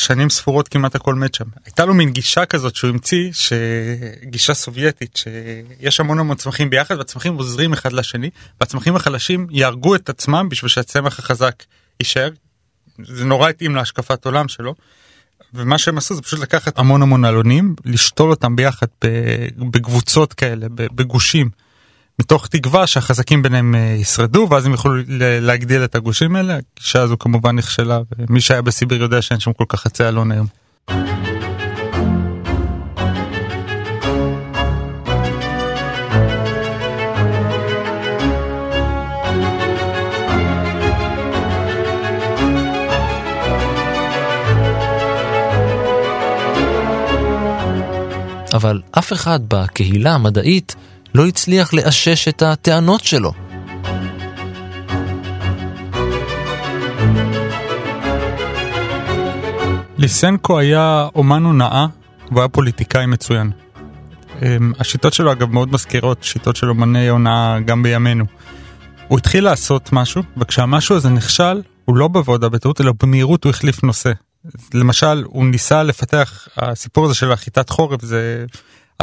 שנים 0.01 0.31
ספורות 0.31 0.69
כמעט 0.69 0.95
הכל 0.95 1.15
מת 1.15 1.35
שם. 1.35 1.45
הייתה 1.65 1.85
לו 1.85 1.95
מין 1.95 2.11
גישה 2.11 2.47
כזאת 2.47 2.77
שהוא 2.77 2.91
המציא, 2.91 3.31
גישה 4.25 4.55
סובייטית, 4.55 5.17
שיש 5.17 6.01
המון 6.01 6.19
המון 6.19 6.37
צמחים 6.37 6.71
ביחד 6.71 6.99
והצמחים 6.99 7.35
עוזרים 7.35 7.73
אחד 7.73 7.93
לשני, 7.93 8.31
והצמחים 8.61 8.97
החלשים 8.97 9.47
יהרגו 9.51 9.95
את 9.95 10.09
עצמם 10.09 10.49
בשביל 10.49 10.69
שהצמח 10.69 11.19
החזק 11.19 11.63
יישאר. 12.01 12.31
זה 13.05 13.25
נורא 13.25 13.49
התאים 13.49 13.75
להשקפת 13.75 14.25
עולם 14.25 14.49
שלו. 14.49 14.75
ומה 15.55 15.79
שהם 15.79 15.99
עשו 15.99 16.15
זה 16.15 16.23
פשוט 16.23 16.41
לקחת 16.41 16.79
המון 16.79 17.03
המון 17.03 17.25
אלונים, 17.25 17.75
לשתול 17.85 18.31
אותם 18.31 18.57
ביחד 18.57 18.87
בקבוצות 19.59 20.33
כאלה, 20.33 20.67
בגושים. 20.71 21.51
מתוך 22.19 22.47
תקווה 22.47 22.87
שהחזקים 22.87 23.43
ביניהם 23.43 23.75
אה, 23.75 23.81
ישרדו 23.81 24.47
ואז 24.51 24.67
הם 24.67 24.73
יוכלו 24.73 24.93
להגדיל 25.41 25.85
את 25.85 25.95
הגושים 25.95 26.37
האלה. 26.37 26.59
הגישה 26.79 27.03
הזו 27.03 27.19
כמובן 27.19 27.57
נכשלה 27.57 28.01
ומי 28.19 28.41
שהיה 28.41 28.63
בסיביר 28.63 29.03
יודע 29.03 29.23
שאין 29.23 29.41
שם 29.41 29.53
כל 29.53 29.65
כך 29.69 29.81
חצי 29.81 30.09
אלון 30.09 30.33
היום. 30.33 30.47
אבל 48.55 48.83
אף 48.91 49.13
אחד 49.13 49.41
בקהילה 49.49 50.15
המדעית 50.15 50.75
לא 51.15 51.27
הצליח 51.27 51.75
לאשש 51.75 52.29
את 52.29 52.43
הטענות 52.43 53.05
שלו. 53.05 53.33
ליסנקו 59.99 60.59
היה 60.59 61.09
אומן 61.15 61.45
הונאה 61.45 61.87
והוא 62.31 62.41
היה 62.41 62.49
פוליטיקאי 62.49 63.07
מצוין. 63.07 63.51
אמ, 64.43 64.73
השיטות 64.79 65.13
שלו 65.13 65.33
אגב 65.33 65.53
מאוד 65.53 65.73
מזכירות 65.73 66.25
שיטות 66.25 66.57
של 66.57 66.69
אומני 66.69 67.09
הונאה 67.09 67.61
גם 67.65 67.83
בימינו. 67.83 68.25
הוא 69.09 69.19
התחיל 69.19 69.45
לעשות 69.45 69.89
משהו 69.93 70.23
וכשהמשהו 70.37 70.97
הזה 70.97 71.09
נכשל 71.09 71.63
הוא 71.85 71.97
לא 71.97 72.09
בעבודה 72.09 72.49
בטעות 72.49 72.81
אלא 72.81 72.93
במהירות 73.03 73.45
הוא 73.45 73.51
החליף 73.51 73.83
נושא. 73.83 74.13
למשל 74.75 75.23
הוא 75.27 75.45
ניסה 75.47 75.83
לפתח 75.83 76.49
הסיפור 76.57 77.05
הזה 77.05 77.15
של 77.15 77.33
החיטת 77.33 77.71
חורף 77.71 78.03
זה 78.03 78.45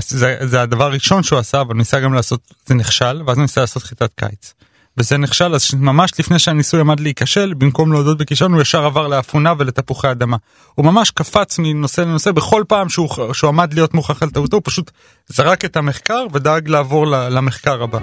זה, 0.07 0.37
זה 0.41 0.61
הדבר 0.61 0.83
הראשון 0.83 1.23
שהוא 1.23 1.39
עשה 1.39 1.61
אבל 1.61 1.75
ניסה 1.75 1.99
גם 1.99 2.13
לעשות 2.13 2.39
זה 2.65 2.73
נכשל 2.73 3.21
ואז 3.25 3.37
הוא 3.37 3.41
ניסה 3.41 3.61
לעשות 3.61 3.83
חיטת 3.83 4.11
קיץ. 4.15 4.53
וזה 4.97 5.17
נכשל 5.17 5.55
אז 5.55 5.73
ממש 5.73 6.11
לפני 6.19 6.39
שהניסוי 6.39 6.79
עמד 6.79 6.99
להיכשל 6.99 7.53
במקום 7.53 7.91
להודות 7.91 8.17
בכישלון 8.17 8.53
הוא 8.53 8.61
ישר 8.61 8.85
עבר 8.85 9.07
לאפונה 9.07 9.53
ולתפוחי 9.57 10.11
אדמה. 10.11 10.37
הוא 10.75 10.85
ממש 10.85 11.11
קפץ 11.11 11.59
מנושא 11.59 12.01
לנושא 12.01 12.31
בכל 12.31 12.63
פעם 12.67 12.89
שהוא, 12.89 13.33
שהוא 13.33 13.47
עמד 13.47 13.73
להיות 13.73 13.93
מוכח 13.93 14.23
על 14.23 14.29
טעותו 14.29 14.57
הוא 14.57 14.61
פשוט 14.65 14.91
זרק 15.27 15.65
את 15.65 15.77
המחקר 15.77 16.25
ודאג 16.33 16.67
לעבור 16.67 17.07
למחקר 17.07 17.83
הבא. 17.83 17.99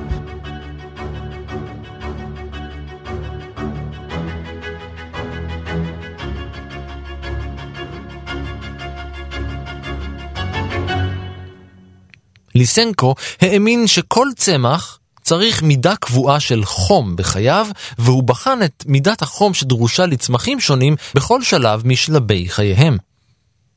ליסנקו 12.57 13.15
האמין 13.41 13.87
שכל 13.87 14.29
צמח 14.37 14.99
צריך 15.23 15.63
מידה 15.63 15.97
קבועה 15.97 16.41
של 16.41 16.65
חום 16.65 17.17
בחייו, 17.17 17.67
והוא 17.99 18.23
בחן 18.23 18.59
את 18.65 18.85
מידת 18.87 19.23
החום 19.23 19.55
שדרושה 19.55 20.07
לצמחים 20.07 20.61
שונים 20.61 20.97
בכל 21.15 21.43
שלב 21.43 21.83
משלבי 21.87 22.49
חייהם. 22.49 22.97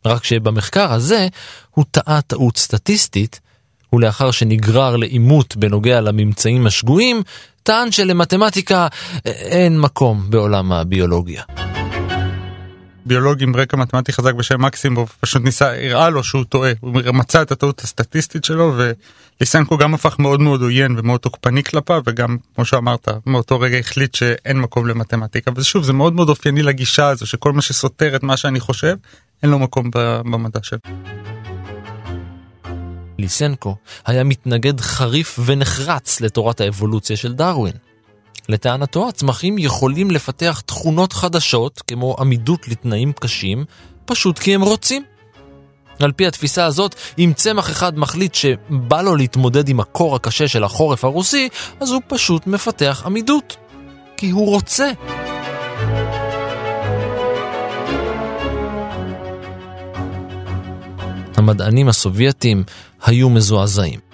רק 0.06 0.24
שבמחקר 0.24 0.94
הזה 0.94 1.28
הוא 1.72 1.86
טעה 1.92 2.22
טעות 2.22 2.58
סטטיסטית, 2.58 3.40
ולאחר 3.94 4.32
שנגרר 4.32 4.96
לעימות 4.96 5.58
בנוגע 5.58 6.02
לממצאים 6.02 6.68
השגויים, 6.68 7.24
טען 7.64 7.92
שלמתמטיקה 7.92 8.88
אין 9.26 9.80
מקום 9.80 10.26
בעולם 10.30 10.72
הביולוגיה. 10.72 11.44
ביולוג 13.10 13.44
עם 13.44 13.56
רקע 13.56 13.78
מתמטי 13.78 14.14
חזק 14.14 14.34
בשם 14.34 14.62
מקסימוב 14.62 15.16
פשוט 15.20 15.44
ניסה 15.44 15.74
הראה 15.86 16.10
לו 16.10 16.24
שהוא 16.24 16.44
טועה 16.44 16.72
הוא 16.80 16.94
מצא 17.14 17.42
את 17.42 17.52
הטעות 17.52 17.82
הסטטיסטית 17.82 18.44
שלו 18.44 18.74
וליסנקו 19.40 19.78
גם 19.78 19.94
הפך 19.94 20.20
מאוד 20.20 20.40
מאוד 20.40 20.62
עוין 20.62 20.96
ומאוד 21.00 21.20
תוקפני 21.20 21.64
כלפיו 21.64 22.02
וגם 22.06 22.38
כמו 22.56 22.66
שאמרת 22.66 23.08
מאותו 23.26 23.60
רגע 23.60 23.78
החליט 23.78 24.16
שאין 24.16 24.60
מקום 24.60 24.88
למתמטיקה 24.88 25.52
ושוב 25.56 25.84
זה 25.84 25.94
מאוד 25.94 26.14
מאוד 26.14 26.30
אופייני 26.30 26.64
לגישה 26.64 27.08
הזו 27.08 27.26
שכל 27.26 27.54
מה 27.54 27.62
שסותר 27.62 28.16
את 28.16 28.24
מה 28.24 28.38
שאני 28.38 28.60
חושב 28.60 28.96
אין 29.44 29.52
לו 29.52 29.60
מקום 29.60 29.90
במדע 29.94 30.60
שלו. 30.64 30.80
ליסנקו 33.20 33.76
היה 34.06 34.24
מתנגד 34.24 34.82
חריף 34.82 35.40
ונחרץ 35.46 36.22
לתורת 36.22 36.62
האבולוציה 36.62 37.18
של 37.18 37.34
דרווין. 37.34 37.89
לטענתו, 38.50 39.10
הצמחים 39.10 39.58
יכולים 39.58 40.12
לפתח 40.12 40.62
תכונות 40.66 41.14
חדשות, 41.14 41.82
כמו 41.88 42.16
עמידות 42.20 42.68
לתנאים 42.68 43.12
קשים, 43.14 43.66
פשוט 44.06 44.40
כי 44.40 44.56
הם 44.56 44.62
רוצים. 44.62 45.04
על 46.00 46.12
פי 46.12 46.28
התפיסה 46.28 46.66
הזאת, 46.66 46.96
אם 47.20 47.32
צמח 47.36 47.70
אחד 47.70 48.00
מחליט 48.00 48.36
שבא 48.36 49.02
לו 49.02 49.16
להתמודד 49.16 49.70
עם 49.70 49.80
הקור 49.80 50.16
הקשה 50.16 50.48
של 50.48 50.64
החורף 50.64 51.06
הרוסי, 51.06 51.50
אז 51.80 51.92
הוא 51.92 52.02
פשוט 52.08 52.48
מפתח 52.48 53.04
עמידות. 53.06 53.58
כי 54.18 54.30
הוא 54.30 54.46
רוצה. 54.46 54.92
המדענים 61.36 61.90
הסובייטים 61.90 62.64
היו 63.06 63.30
מזועזעים. 63.30 64.09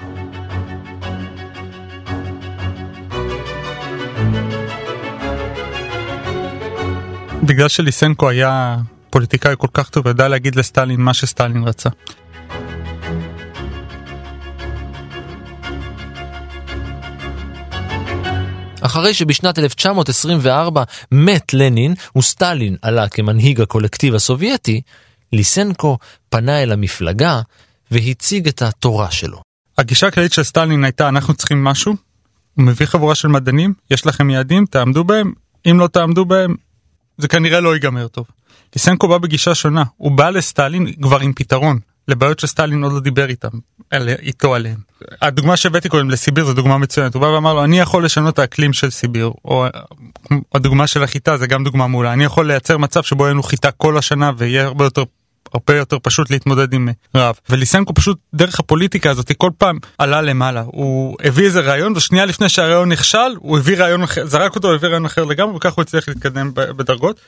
בגלל 7.47 7.67
שליסנקו 7.67 8.29
היה 8.29 8.77
פוליטיקאי 9.09 9.55
כל 9.57 9.67
כך 9.73 9.89
טוב, 9.89 10.07
ידע 10.07 10.27
להגיד 10.27 10.55
לסטלין 10.55 11.01
מה 11.01 11.13
שסטלין 11.13 11.63
רצה. 11.63 11.89
אחרי 18.81 19.13
שבשנת 19.13 19.59
1924 19.59 20.83
מת 21.11 21.53
לנין 21.53 21.93
וסטלין 22.17 22.75
עלה 22.81 23.09
כמנהיג 23.09 23.61
הקולקטיב 23.61 24.15
הסובייטי, 24.15 24.81
ליסנקו 25.33 25.97
פנה 26.29 26.63
אל 26.63 26.71
המפלגה 26.71 27.41
והציג 27.91 28.47
את 28.47 28.61
התורה 28.61 29.11
שלו. 29.11 29.41
הגישה 29.77 30.07
הכללית 30.07 30.33
של 30.33 30.43
סטלין 30.43 30.83
הייתה 30.83 31.09
אנחנו 31.09 31.33
צריכים 31.33 31.63
משהו 31.63 31.95
הוא 32.53 32.65
מביא 32.65 32.85
חבורה 32.85 33.15
של 33.15 33.27
מדענים, 33.27 33.73
יש 33.91 34.05
לכם 34.05 34.29
יעדים, 34.29 34.65
תעמדו 34.65 35.03
בהם, 35.03 35.33
אם 35.71 35.79
לא 35.79 35.87
תעמדו 35.87 36.25
בהם, 36.25 36.55
זה 37.17 37.27
כנראה 37.27 37.59
לא 37.59 37.73
ייגמר 37.73 38.07
טוב. 38.07 38.25
ליסנקו 38.75 39.07
בא 39.07 39.17
בגישה 39.17 39.55
שונה, 39.55 39.83
הוא 39.97 40.11
בא 40.11 40.29
לסטלין 40.29 40.93
כבר 41.01 41.19
עם 41.19 41.33
פתרון, 41.33 41.79
לבעיות 42.07 42.39
שסטלין 42.39 42.83
עוד 42.83 42.93
לא 42.93 42.99
דיבר 42.99 43.29
איתם, 43.29 43.49
על, 43.91 44.09
איתו 44.09 44.55
עליהם. 44.55 44.77
הדוגמה 45.21 45.57
שהבאתי 45.57 45.89
קודם 45.89 46.09
לסיביר 46.09 46.45
זו 46.45 46.53
דוגמה 46.53 46.77
מצוינת, 46.77 47.13
הוא 47.13 47.21
בא 47.21 47.25
ואמר 47.25 47.53
לו 47.53 47.63
אני 47.63 47.79
יכול 47.79 48.05
לשנות 48.05 48.39
האקלים 48.39 48.73
של 48.73 48.89
סיביר, 48.89 49.31
או 49.45 49.65
הדוגמה 50.55 50.87
של 50.87 51.03
החיטה 51.03 51.37
זה 51.37 51.47
גם 51.47 51.63
דוגמה 51.63 51.87
מעולה, 51.87 52.13
אני 52.13 52.23
יכול 52.23 52.47
לייצר 52.47 52.77
מצב 52.77 53.03
שבו 53.03 53.23
יהיה 53.23 53.33
לנו 53.33 53.43
חיטה 53.43 53.71
כל 53.71 53.97
השנה 53.97 54.31
ויהיה 54.37 54.65
הרבה 54.65 54.85
יותר 54.85 55.03
הרבה 55.55 55.77
יותר 55.77 55.97
פשוט 56.01 56.31
להתמודד 56.31 56.73
עם 56.73 56.89
רעב. 57.15 57.35
וליסנקו 57.49 57.93
פשוט 57.93 58.17
דרך 58.33 58.59
הפוליטיקה 58.59 59.09
הזאת 59.09 59.31
כל 59.37 59.51
פעם 59.57 59.77
עלה 59.97 60.21
למעלה. 60.21 60.63
הוא 60.65 61.17
הביא 61.23 61.45
איזה 61.45 61.61
רעיון 61.61 61.93
ושנייה 61.95 62.25
לפני 62.25 62.49
שהרעיון 62.49 62.91
נכשל 62.91 63.35
הוא 63.37 63.57
הביא 63.57 63.77
רעיון 63.77 64.03
אחר, 64.03 64.25
זרק 64.25 64.55
אותו 64.55 64.73
הביא 64.73 64.89
רעיון 64.89 65.05
אחר 65.05 65.23
לגמרי 65.23 65.55
וכך 65.55 65.73
הוא 65.73 65.81
הצליח 65.81 66.07
להתקדם 66.07 66.51
בדרגות. 66.53 67.19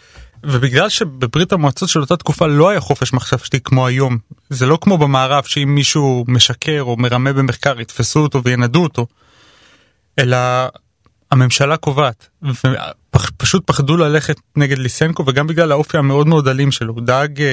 ובגלל 0.44 0.90
שבברית 0.90 1.54
המועצות 1.54 1.90
של 1.90 2.00
אותה 2.00 2.18
תקופה 2.18 2.48
לא 2.48 2.70
היה 2.70 2.80
חופש 2.80 3.14
מחשבתי 3.14 3.60
כמו 3.60 3.88
היום, 3.88 4.18
זה 4.50 4.66
לא 4.66 4.78
כמו 4.82 4.98
במערב 4.98 5.44
שאם 5.44 5.76
מישהו 5.76 6.26
משקר 6.28 6.82
או 6.82 6.98
מרמה 6.98 7.34
במחקר 7.34 7.82
יתפסו 7.82 8.20
אותו 8.20 8.44
וינדו 8.44 8.84
אותו, 8.84 9.08
אלא 10.20 10.38
הממשלה 11.32 11.78
קובעת, 11.78 12.30
ופשוט 13.18 13.64
פחדו 13.68 13.98
ללכת 13.98 14.40
נגד 14.56 14.78
ליסנקו 14.78 15.24
וגם 15.28 15.48
בגלל 15.48 15.72
האופי 15.72 15.98
המאוד 15.98 16.28
מאוד 16.28 16.48
אלים 16.48 16.72
שלו, 16.72 16.94
הוא 16.94 17.02
דאג 17.02 17.42
אה, 17.42 17.48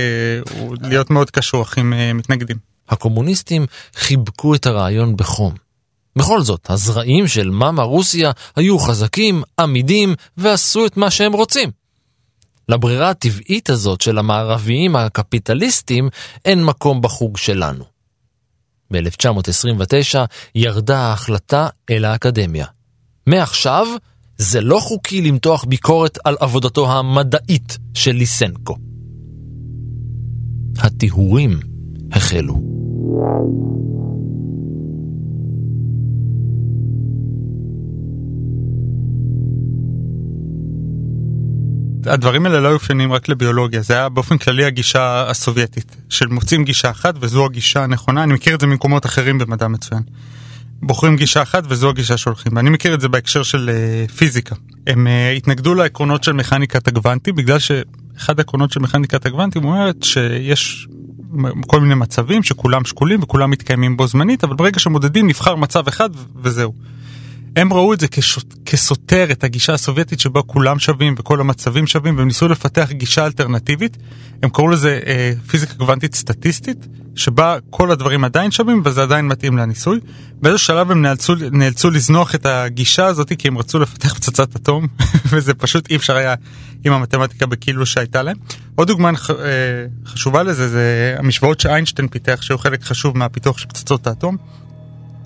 הוא 0.50 0.76
להיות 0.82 1.10
מאוד 1.10 1.30
קשוח 1.30 1.78
עם 1.78 1.92
אה, 1.92 2.12
מתנגדים. 2.12 2.56
הקומוניסטים 2.88 3.66
חיבקו 3.96 4.54
את 4.54 4.66
הרעיון 4.66 5.16
בחום. 5.16 5.54
בכל 6.16 6.42
זאת, 6.42 6.70
הזרעים 6.70 7.28
של 7.28 7.50
מאמה 7.50 7.82
רוסיה 7.82 8.30
היו 8.56 8.78
חזקים, 8.78 9.42
עמידים, 9.60 10.14
ועשו 10.36 10.86
את 10.86 10.96
מה 10.96 11.10
שהם 11.10 11.32
רוצים. 11.32 11.70
לברירה 12.68 13.10
הטבעית 13.10 13.70
הזאת 13.70 14.00
של 14.00 14.18
המערביים 14.18 14.96
הקפיטליסטים 14.96 16.08
אין 16.44 16.64
מקום 16.64 17.02
בחוג 17.02 17.36
שלנו. 17.36 17.84
ב-1929 18.92 20.18
ירדה 20.54 20.98
ההחלטה 20.98 21.68
אל 21.90 22.04
האקדמיה. 22.04 22.66
מעכשיו, 23.26 23.86
זה 24.38 24.60
לא 24.60 24.78
חוקי 24.80 25.20
למתוח 25.20 25.64
ביקורת 25.64 26.18
על 26.24 26.36
עבודתו 26.40 26.92
המדעית 26.92 27.78
של 27.94 28.12
ליסנקו. 28.12 28.76
הטיהורים 30.78 31.60
החלו. 32.12 32.60
הדברים 42.06 42.46
האלה 42.46 42.60
לא 42.60 42.68
היו 42.68 42.74
אופיינים 42.74 43.12
רק 43.12 43.28
לביולוגיה, 43.28 43.82
זה 43.82 43.94
היה 43.94 44.08
באופן 44.08 44.38
כללי 44.38 44.64
הגישה 44.64 45.30
הסובייטית, 45.30 45.96
של 46.08 46.26
מוצאים 46.26 46.64
גישה 46.64 46.90
אחת 46.90 47.14
וזו 47.20 47.44
הגישה 47.44 47.84
הנכונה, 47.84 48.22
אני 48.22 48.32
מכיר 48.32 48.54
את 48.54 48.60
זה 48.60 48.66
ממקומות 48.66 49.06
אחרים 49.06 49.38
במדע 49.38 49.68
מצוין. 49.68 50.02
בוחרים 50.86 51.16
גישה 51.16 51.42
אחת 51.42 51.64
וזו 51.68 51.88
הגישה 51.88 52.16
שהולכים. 52.16 52.56
ואני 52.56 52.70
מכיר 52.70 52.94
את 52.94 53.00
זה 53.00 53.08
בהקשר 53.08 53.42
של 53.42 53.70
uh, 53.70 54.12
פיזיקה. 54.12 54.54
הם 54.86 55.06
uh, 55.06 55.36
התנגדו 55.36 55.74
לעקרונות 55.74 56.24
של 56.24 56.32
מכניקת 56.32 56.88
הגוונטי 56.88 57.32
בגלל 57.32 57.58
שאחד 57.58 58.38
העקרונות 58.38 58.72
של 58.72 58.80
מכניקת 58.80 59.26
הגוונטי 59.26 59.58
אומרת 59.58 60.02
שיש 60.02 60.88
כל 61.66 61.80
מיני 61.80 61.94
מצבים 61.94 62.42
שכולם 62.42 62.84
שקולים 62.84 63.22
וכולם 63.22 63.50
מתקיימים 63.50 63.96
בו 63.96 64.06
זמנית 64.06 64.44
אבל 64.44 64.56
ברגע 64.56 64.78
שמודדים 64.78 65.26
נבחר 65.26 65.56
מצב 65.56 65.88
אחד 65.88 66.10
וזהו. 66.42 66.72
הם 67.56 67.72
ראו 67.72 67.94
את 67.94 68.00
זה 68.00 68.06
כסותר 68.66 69.26
את 69.30 69.44
הגישה 69.44 69.74
הסובייטית 69.74 70.20
שבה 70.20 70.42
כולם 70.42 70.78
שווים 70.78 71.14
וכל 71.18 71.40
המצבים 71.40 71.86
שווים 71.86 72.18
והם 72.18 72.26
ניסו 72.26 72.48
לפתח 72.48 72.88
גישה 72.92 73.26
אלטרנטיבית. 73.26 73.96
הם 74.42 74.50
קראו 74.50 74.68
לזה 74.68 75.00
אה, 75.06 75.32
פיזיקה 75.46 75.74
קוונטית 75.74 76.14
סטטיסטית 76.14 76.86
שבה 77.16 77.56
כל 77.70 77.90
הדברים 77.90 78.24
עדיין 78.24 78.50
שווים 78.50 78.82
וזה 78.84 79.02
עדיין 79.02 79.28
מתאים 79.28 79.58
לניסוי. 79.58 80.00
באיזה 80.42 80.58
שלב 80.58 80.90
הם 80.90 81.02
נאלצו, 81.02 81.34
נאלצו 81.52 81.90
לזנוח 81.90 82.34
את 82.34 82.46
הגישה 82.46 83.06
הזאת 83.06 83.32
כי 83.38 83.48
הם 83.48 83.58
רצו 83.58 83.78
לפתח 83.78 84.14
פצצת 84.14 84.56
אטום 84.56 84.86
וזה 85.30 85.54
פשוט 85.54 85.90
אי 85.90 85.96
אפשר 85.96 86.16
היה 86.16 86.34
עם 86.84 86.92
המתמטיקה 86.92 87.46
בכאילו 87.46 87.86
שהייתה 87.86 88.22
להם. 88.22 88.36
עוד 88.74 88.88
דוגמה 88.88 89.08
אה, 89.08 89.14
חשובה 90.06 90.42
לזה 90.42 90.68
זה 90.68 91.16
המשוואות 91.18 91.60
שאיינשטיין 91.60 92.08
פיתח 92.08 92.38
שהוא 92.42 92.60
חלק 92.60 92.82
חשוב 92.82 93.18
מהפיתוח 93.18 93.58
של 93.58 93.68
פצצות 93.68 94.06
האטום. 94.06 94.36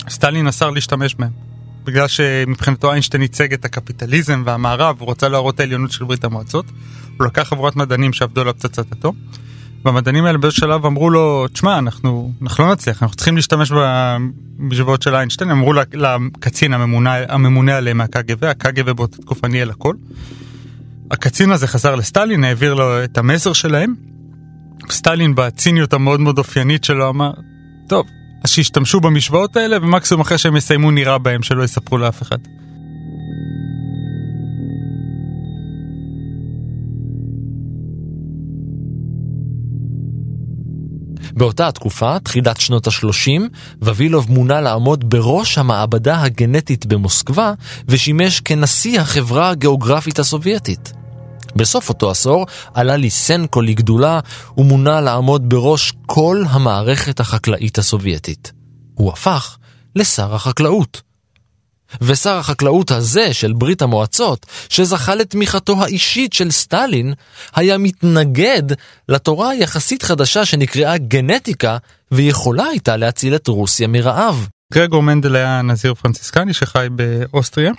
סטלין 0.09 0.49
אסר 0.49 0.71
להשתמש 0.71 1.15
בהם. 1.15 1.48
בגלל 1.89 2.09
שמבחינתו 2.09 2.91
איינשטיין 2.91 3.23
ייצג 3.23 3.53
את 3.53 3.65
הקפיטליזם 3.65 4.43
והמערב, 4.47 4.97
הוא 4.99 5.07
רוצה 5.07 5.29
להראות 5.29 5.55
את 5.55 5.61
העליונות 5.61 5.93
של 5.93 6.05
ברית 6.05 6.25
המועצות. 6.25 6.65
הוא 7.19 7.27
לקח 7.27 7.43
חבורת 7.43 7.77
מדענים 7.77 8.13
שעבדו 8.13 8.41
על 8.41 8.49
הפצצת 8.49 8.93
אטום. 8.93 9.15
והמדענים 9.85 10.25
האלה 10.25 10.39
באיזשהו 10.39 10.61
שלב 10.61 10.87
אמרו 10.87 11.11
לו, 11.11 11.49
תשמע, 11.53 11.79
אנחנו, 11.79 12.33
אנחנו 12.43 12.65
לא 12.65 12.73
נצליח, 12.73 13.03
אנחנו 13.03 13.17
צריכים 13.17 13.37
להשתמש 13.37 13.73
במשוואות 14.59 15.03
של 15.03 15.15
איינשטיין, 15.15 15.51
אמרו 15.51 15.73
לקצין 15.73 16.73
הממונה, 16.73 17.15
הממונה 17.29 17.77
עליהם 17.77 17.99
מהקג"ב, 17.99 18.45
הקג"ב 18.45 18.91
באותה 18.91 19.17
תקופה 19.17 19.49
ניהל 19.49 19.71
הכל. 19.71 19.95
הקצין 21.11 21.51
הזה 21.51 21.67
חזר 21.67 21.95
לסטלין, 21.95 22.45
העביר 22.45 22.75
לו 22.75 23.05
את 23.05 23.19
המסר 23.19 23.53
שלהם. 23.53 23.95
סטלין 24.91 25.35
בציניות 25.35 25.93
המאוד 25.93 26.21
מאוד 26.21 26.39
אופיינית 26.39 26.85
שלו 26.85 27.09
אמר, 27.09 27.31
טוב, 27.89 28.07
אז 28.45 28.51
שישתמשו 28.51 29.01
במשוואות 29.01 29.57
האלה, 29.57 29.77
ומקסימום 29.83 30.21
אחרי 30.21 30.39
שהם 30.39 30.57
יסיימו 30.57 30.91
נירה 30.91 31.19
בהם, 31.19 31.43
שלא 31.43 31.65
יספרו 31.65 31.99
לאף 31.99 32.23
אחד. 32.23 32.39
באותה 41.39 41.69
התקופה, 41.69 42.19
תחילת 42.19 42.61
שנות 42.61 42.87
ה-30, 42.87 43.43
ווילוב 43.83 44.31
מונה 44.31 44.61
לעמוד 44.61 45.11
בראש 45.11 45.59
המעבדה 45.59 46.23
הגנטית 46.23 46.87
במוסקבה, 46.87 47.53
ושימש 47.89 48.41
כנשיא 48.41 49.01
החברה 49.01 49.51
הגיאוגרפית 49.51 50.19
הסובייטית. 50.19 50.98
בסוף 51.59 51.89
אותו 51.89 52.11
עשור 52.11 52.47
עלה 52.75 52.97
ליסנקו 52.97 53.63
לגדולה 53.63 54.21
ומונה 54.57 55.01
לעמוד 55.01 55.49
בראש 55.49 55.93
כל 56.07 56.43
המערכת 56.49 57.21
החקלאית 57.21 57.79
הסובייטית. 57.79 58.53
הוא 58.95 59.13
הפך 59.13 59.59
לשר 59.97 60.35
החקלאות. 60.35 61.03
ושר 62.01 62.37
החקלאות 62.39 62.91
הזה 62.91 63.35
של 63.35 63.53
ברית 63.53 63.83
המועצות, 63.83 64.47
שזכה 64.69 65.15
לתמיכתו 65.15 65.83
האישית 65.83 66.33
של 66.33 66.51
סטלין, 66.51 67.15
היה 67.55 67.79
מתנגד 67.79 68.63
לתורה 69.09 69.51
היחסית 69.51 70.03
חדשה 70.03 70.45
שנקראה 70.45 70.99
גנטיקה, 70.99 71.77
ויכולה 72.13 72.65
הייתה 72.65 72.97
להציל 72.97 73.35
את 73.35 73.49
רוסיה 73.49 73.89
מרעב. 73.89 74.49
גרגור 74.75 75.03
מנדל 75.03 75.37
היה 75.37 75.63
נזיר 75.63 75.95
פרנציסקני 75.95 76.55
שחי 76.55 76.87
באוסטריה, 76.91 77.73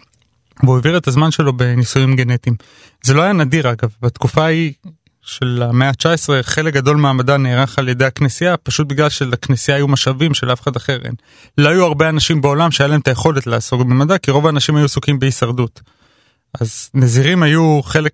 והוא 0.64 0.76
העביר 0.76 0.98
את 0.98 1.08
הזמן 1.08 1.32
שלו 1.32 1.58
בניסויים 1.58 2.16
גנטיים. 2.16 2.56
זה 3.04 3.14
לא 3.14 3.22
היה 3.22 3.34
נדיר 3.34 3.72
אגב, 3.72 3.90
בתקופה 4.02 4.44
ההיא 4.44 4.74
של 5.22 5.64
המאה 5.70 5.88
ה-19 5.88 6.30
חלק 6.42 6.74
גדול 6.74 6.98
מהמדע 6.98 7.38
נערך 7.38 7.80
על 7.80 7.90
ידי 7.90 8.06
הכנסייה 8.06 8.58
פשוט 8.58 8.88
בגלל 8.88 9.10
שלכנסייה 9.10 9.78
היו 9.78 9.88
משאבים 9.88 10.34
שלאף 10.34 10.62
אחד 10.62 10.76
אחר 10.76 11.00
אין. 11.04 11.14
לא 11.58 11.70
היו 11.70 11.86
הרבה 11.86 12.10
אנשים 12.10 12.42
בעולם 12.42 12.72
שהיה 12.72 12.88
להם 12.88 13.00
את 13.00 13.08
היכולת 13.08 13.48
לעסוק 13.48 13.82
במדע 13.82 14.18
כי 14.18 14.32
רוב 14.32 14.46
האנשים 14.46 14.76
היו 14.76 14.86
עסוקים 14.86 15.20
בהישרדות. 15.20 15.82
אז 16.62 16.90
נזירים 16.94 17.44
היו 17.44 17.80
חלק 17.84 18.14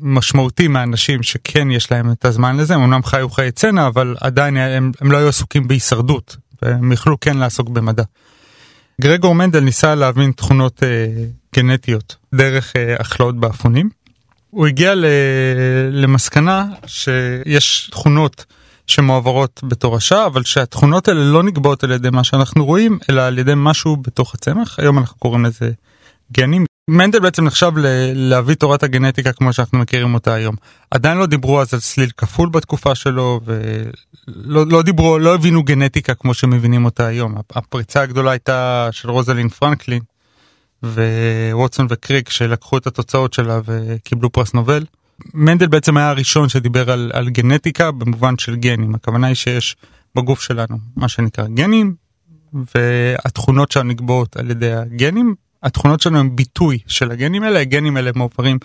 משמעותי 0.00 0.68
מהאנשים 0.68 1.22
שכן 1.22 1.70
יש 1.70 1.92
להם 1.92 2.12
את 2.12 2.24
הזמן 2.24 2.56
לזה, 2.56 2.74
הם 2.74 2.82
אמנם 2.82 3.02
חיו 3.02 3.30
חיי 3.30 3.52
צנע 3.52 3.86
אבל 3.86 4.16
עדיין 4.20 4.56
הם, 4.56 4.92
הם 5.00 5.12
לא 5.12 5.16
היו 5.16 5.28
עסוקים 5.28 5.68
בהישרדות 5.68 6.36
והם 6.62 6.92
יכלו 6.92 7.20
כן 7.20 7.36
לעסוק 7.36 7.68
במדע. 7.68 8.02
גרגור 9.00 9.34
מנדל 9.34 9.60
ניסה 9.60 9.94
להבין 9.94 10.32
תכונות 10.32 10.82
אה, 10.82 11.06
גנטיות 11.56 12.16
דרך 12.34 12.72
אה, 12.76 12.96
החלאות 13.00 13.36
באפונים. 13.40 13.88
הוא 14.50 14.66
הגיע 14.66 14.94
למסקנה 15.92 16.66
שיש 16.86 17.88
תכונות 17.90 18.44
שמועברות 18.86 19.60
בתורשה, 19.64 20.26
אבל 20.26 20.44
שהתכונות 20.44 21.08
האלה 21.08 21.20
לא 21.20 21.42
נקבעות 21.42 21.84
על 21.84 21.90
ידי 21.90 22.10
מה 22.10 22.24
שאנחנו 22.24 22.64
רואים, 22.64 22.98
אלא 23.10 23.22
על 23.22 23.38
ידי 23.38 23.52
משהו 23.56 23.96
בתוך 23.96 24.34
הצמח. 24.34 24.78
היום 24.78 24.98
אנחנו 24.98 25.18
קוראים 25.18 25.44
לזה 25.44 25.70
גנים. 26.32 26.64
מנדל 26.90 27.20
בעצם 27.20 27.44
נחשב 27.44 27.72
ל- 27.76 28.12
להביא 28.14 28.54
תורת 28.54 28.82
הגנטיקה 28.82 29.32
כמו 29.32 29.52
שאנחנו 29.52 29.78
מכירים 29.78 30.14
אותה 30.14 30.34
היום. 30.34 30.56
עדיין 30.90 31.18
לא 31.18 31.26
דיברו 31.26 31.60
אז 31.60 31.74
על 31.74 31.80
סליל 31.80 32.10
כפול 32.16 32.48
בתקופה 32.48 32.94
שלו 32.94 33.40
ולא 33.44 34.66
לא 34.66 34.82
דיברו, 34.82 35.18
לא 35.18 35.34
הבינו 35.34 35.62
גנטיקה 35.62 36.14
כמו 36.14 36.34
שמבינים 36.34 36.84
אותה 36.84 37.06
היום. 37.06 37.34
הפריצה 37.50 38.02
הגדולה 38.02 38.30
הייתה 38.30 38.88
של 38.92 39.10
רוזלין 39.10 39.48
פרנקלין 39.48 40.00
וווטסון 40.82 41.86
וקריק 41.90 42.30
שלקחו 42.30 42.78
את 42.78 42.86
התוצאות 42.86 43.32
שלה 43.32 43.60
וקיבלו 43.64 44.32
פרס 44.32 44.54
נובל. 44.54 44.84
מנדל 45.34 45.66
בעצם 45.66 45.96
היה 45.96 46.08
הראשון 46.08 46.48
שדיבר 46.48 46.90
על, 46.90 47.10
על 47.14 47.30
גנטיקה 47.30 47.90
במובן 47.90 48.38
של 48.38 48.56
גנים. 48.56 48.94
הכוונה 48.94 49.26
היא 49.26 49.34
שיש 49.34 49.76
בגוף 50.14 50.42
שלנו 50.42 50.78
מה 50.96 51.08
שנקרא 51.08 51.46
גנים 51.46 51.94
והתכונות 52.74 53.72
שלנו 53.72 53.88
נקבעות 53.88 54.36
על 54.36 54.50
ידי 54.50 54.72
הגנים 54.72 55.34
התכונות 55.62 56.00
שלנו 56.00 56.18
הם 56.18 56.36
ביטוי 56.36 56.78
של 56.86 57.10
הגנים 57.10 57.42
האלה, 57.42 57.60
הגנים 57.60 57.96
האלה 57.96 58.10
מועברים 58.16 58.58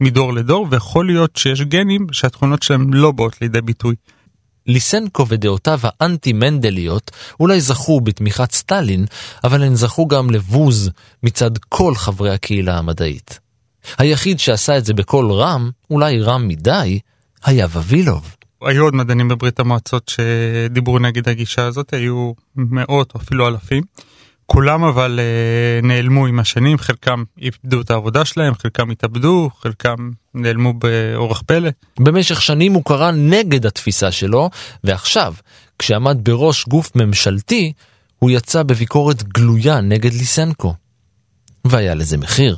מדור 0.00 0.32
לדור, 0.32 0.66
ויכול 0.70 1.06
להיות 1.06 1.36
שיש 1.36 1.62
גנים 1.62 2.06
שהתכונות 2.12 2.62
שלהם 2.62 2.94
לא 2.94 3.12
באות 3.12 3.40
לידי 3.40 3.60
ביטוי. 3.60 3.94
ליסנקו 4.66 5.28
ודעותיו 5.28 5.78
האנטי-מנדליות 5.82 7.10
אולי 7.40 7.60
זכו 7.60 8.00
בתמיכת 8.00 8.52
סטלין, 8.52 9.06
אבל 9.44 9.62
הן 9.62 9.74
זכו 9.74 10.08
גם 10.08 10.30
לבוז 10.30 10.90
מצד 11.22 11.58
כל 11.58 11.94
חברי 11.94 12.30
הקהילה 12.30 12.78
המדעית. 12.78 13.38
היחיד 13.98 14.38
שעשה 14.38 14.78
את 14.78 14.84
זה 14.84 14.94
בקול 14.94 15.32
רם, 15.32 15.70
אולי 15.90 16.20
רם 16.20 16.48
מדי, 16.48 16.98
היה 17.44 17.66
ווילוב. 17.66 18.36
היו 18.62 18.84
עוד 18.84 18.94
מדענים 18.94 19.28
בברית 19.28 19.60
המועצות 19.60 20.08
שדיברו 20.08 20.98
נגד 20.98 21.28
הגישה 21.28 21.66
הזאת, 21.66 21.92
היו 21.92 22.32
מאות 22.56 23.14
או 23.14 23.20
אפילו 23.20 23.48
אלפים. 23.48 23.82
כולם 24.46 24.84
אבל 24.84 25.20
uh, 25.20 25.86
נעלמו 25.86 26.26
עם 26.26 26.38
השנים, 26.40 26.78
חלקם 26.78 27.24
איבדו 27.38 27.80
את 27.80 27.90
העבודה 27.90 28.24
שלהם, 28.24 28.54
חלקם 28.54 28.90
התאבדו, 28.90 29.50
חלקם 29.60 30.10
נעלמו 30.34 30.72
באורח 30.72 31.42
פלא. 31.46 31.70
במשך 31.98 32.42
שנים 32.42 32.72
הוא 32.72 32.84
קרא 32.84 33.10
נגד 33.10 33.66
התפיסה 33.66 34.12
שלו, 34.12 34.50
ועכשיו, 34.84 35.34
כשעמד 35.78 36.18
בראש 36.22 36.64
גוף 36.68 36.96
ממשלתי, 36.96 37.72
הוא 38.18 38.30
יצא 38.30 38.62
בביקורת 38.62 39.22
גלויה 39.22 39.80
נגד 39.80 40.12
ליסנקו. 40.12 40.74
והיה 41.64 41.94
לזה 41.94 42.16
מחיר. 42.16 42.56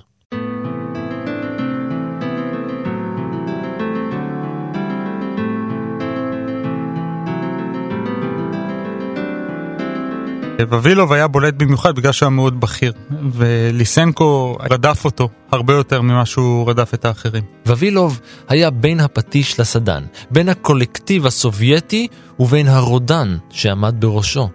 ווילוב 10.60 11.12
היה 11.12 11.28
בולט 11.28 11.54
במיוחד 11.54 11.94
בגלל 11.94 12.12
שהוא 12.12 12.26
היה 12.26 12.30
מאוד 12.30 12.60
בכיר, 12.60 12.92
וליסנקו 13.32 14.56
רדף 14.70 15.04
אותו 15.04 15.28
הרבה 15.52 15.74
יותר 15.74 16.02
ממה 16.02 16.26
שהוא 16.26 16.70
רדף 16.70 16.94
את 16.94 17.04
האחרים. 17.04 17.42
ווילוב 17.66 18.20
היה 18.48 18.70
בין 18.70 19.00
הפטיש 19.00 19.60
לסדן, 19.60 20.02
בין 20.30 20.48
הקולקטיב 20.48 21.26
הסובייטי 21.26 22.08
ובין 22.38 22.68
הרודן 22.68 23.36
שעמד 23.50 23.94
בראשו. 23.98 24.48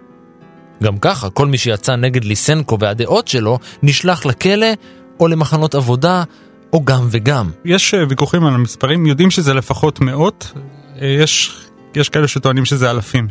גם 0.82 0.98
ככה, 0.98 1.30
כל 1.30 1.46
מי 1.46 1.58
שיצא 1.58 1.96
נגד 1.96 2.24
ליסנקו 2.24 2.78
והדעות 2.80 3.28
שלו 3.28 3.58
נשלח 3.82 4.26
לכלא 4.26 4.66
או 5.20 5.28
למחנות 5.28 5.74
עבודה, 5.74 6.24
או 6.72 6.84
גם 6.84 7.08
וגם. 7.10 7.50
יש 7.64 7.94
אה, 7.94 8.04
ויכוחים 8.08 8.44
על 8.44 8.54
המספרים, 8.54 9.06
יודעים 9.06 9.30
שזה 9.30 9.54
לפחות 9.54 10.00
מאות, 10.00 10.52
אה, 11.02 11.06
יש, 11.06 11.60
יש 11.96 12.08
כאלה 12.08 12.28
שטוענים 12.28 12.64
שזה 12.64 12.90
אלפים. 12.90 13.28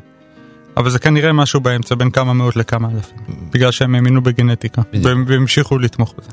אבל 0.77 0.89
זה 0.89 0.99
כנראה 0.99 1.34
משהו 1.34 1.60
באמצע 1.60 1.95
בין 1.95 2.12
כמה 2.12 2.34
מאות 2.34 2.55
לכמה 2.55 2.88
אלפים, 2.88 3.17
בגלל 3.53 3.71
שהם 3.71 3.95
האמינו 3.95 4.21
בגנטיקה, 4.21 4.81
והם 5.03 5.25
המשיכו 5.29 5.77
לתמוך 5.77 6.13
בזה. 6.17 6.31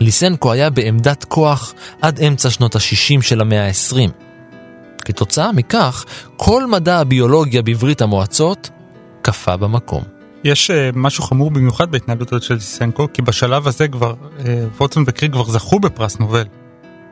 ליסנקו 0.00 0.52
היה 0.52 0.70
בעמדת 0.70 1.24
כוח 1.24 1.74
עד 2.02 2.20
אמצע 2.20 2.50
שנות 2.50 2.76
ה-60 2.76 3.22
של 3.22 3.40
המאה 3.40 3.66
ה-20. 3.66 4.23
כתוצאה 5.14 5.52
מכך, 5.52 6.04
כל 6.36 6.66
מדע 6.66 6.98
הביולוגיה 6.98 7.62
בברית 7.62 8.02
המועצות 8.02 8.70
קפא 9.22 9.56
במקום. 9.56 10.02
יש 10.44 10.70
uh, 10.70 10.74
משהו 10.94 11.24
חמור 11.24 11.50
במיוחד 11.50 11.90
בהתנהלות 11.90 12.32
הזאת 12.32 12.42
של 12.42 12.54
ליסנקו, 12.54 13.06
כי 13.12 13.22
בשלב 13.22 13.68
הזה 13.68 13.88
כבר, 13.88 14.14
uh, 14.38 14.42
פורצון 14.76 15.04
וקריג 15.06 15.32
כבר 15.32 15.44
זכו 15.44 15.80
בפרס 15.80 16.18
נובל 16.18 16.44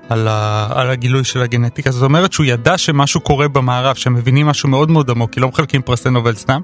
על, 0.09 0.29
ה, 0.29 0.69
על 0.75 0.91
הגילוי 0.91 1.25
של 1.25 1.43
הגנטיקה. 1.43 1.91
זאת 1.91 2.03
אומרת 2.03 2.33
שהוא 2.33 2.47
ידע 2.47 2.79
שמשהו 2.79 3.21
קורה 3.21 3.49
במערב, 3.49 3.97
שהם 3.97 4.15
מבינים 4.15 4.47
משהו 4.47 4.69
מאוד 4.69 4.91
מאוד 4.91 5.11
עמוק, 5.11 5.31
כי 5.31 5.41
לא 5.41 5.49
מחלקים 5.49 5.83
פרסי 5.83 6.11
נובל 6.11 6.35
סתם, 6.35 6.61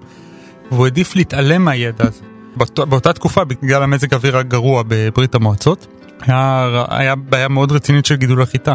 והוא 0.70 0.84
העדיף 0.84 1.16
להתעלם 1.16 1.64
מהידע 1.64 2.04
הזה. 2.04 2.20
באות, 2.56 2.80
באותה 2.80 3.12
תקופה, 3.12 3.44
בגלל 3.44 3.82
המזג 3.82 4.14
האוויר 4.14 4.36
הגרוע 4.36 4.82
בברית 4.88 5.34
המועצות, 5.34 5.86
היה, 6.20 6.68
היה 6.88 7.14
בעיה 7.16 7.48
מאוד 7.48 7.72
רצינית 7.72 8.06
של 8.06 8.16
גידול 8.16 8.42
החיטה. 8.42 8.74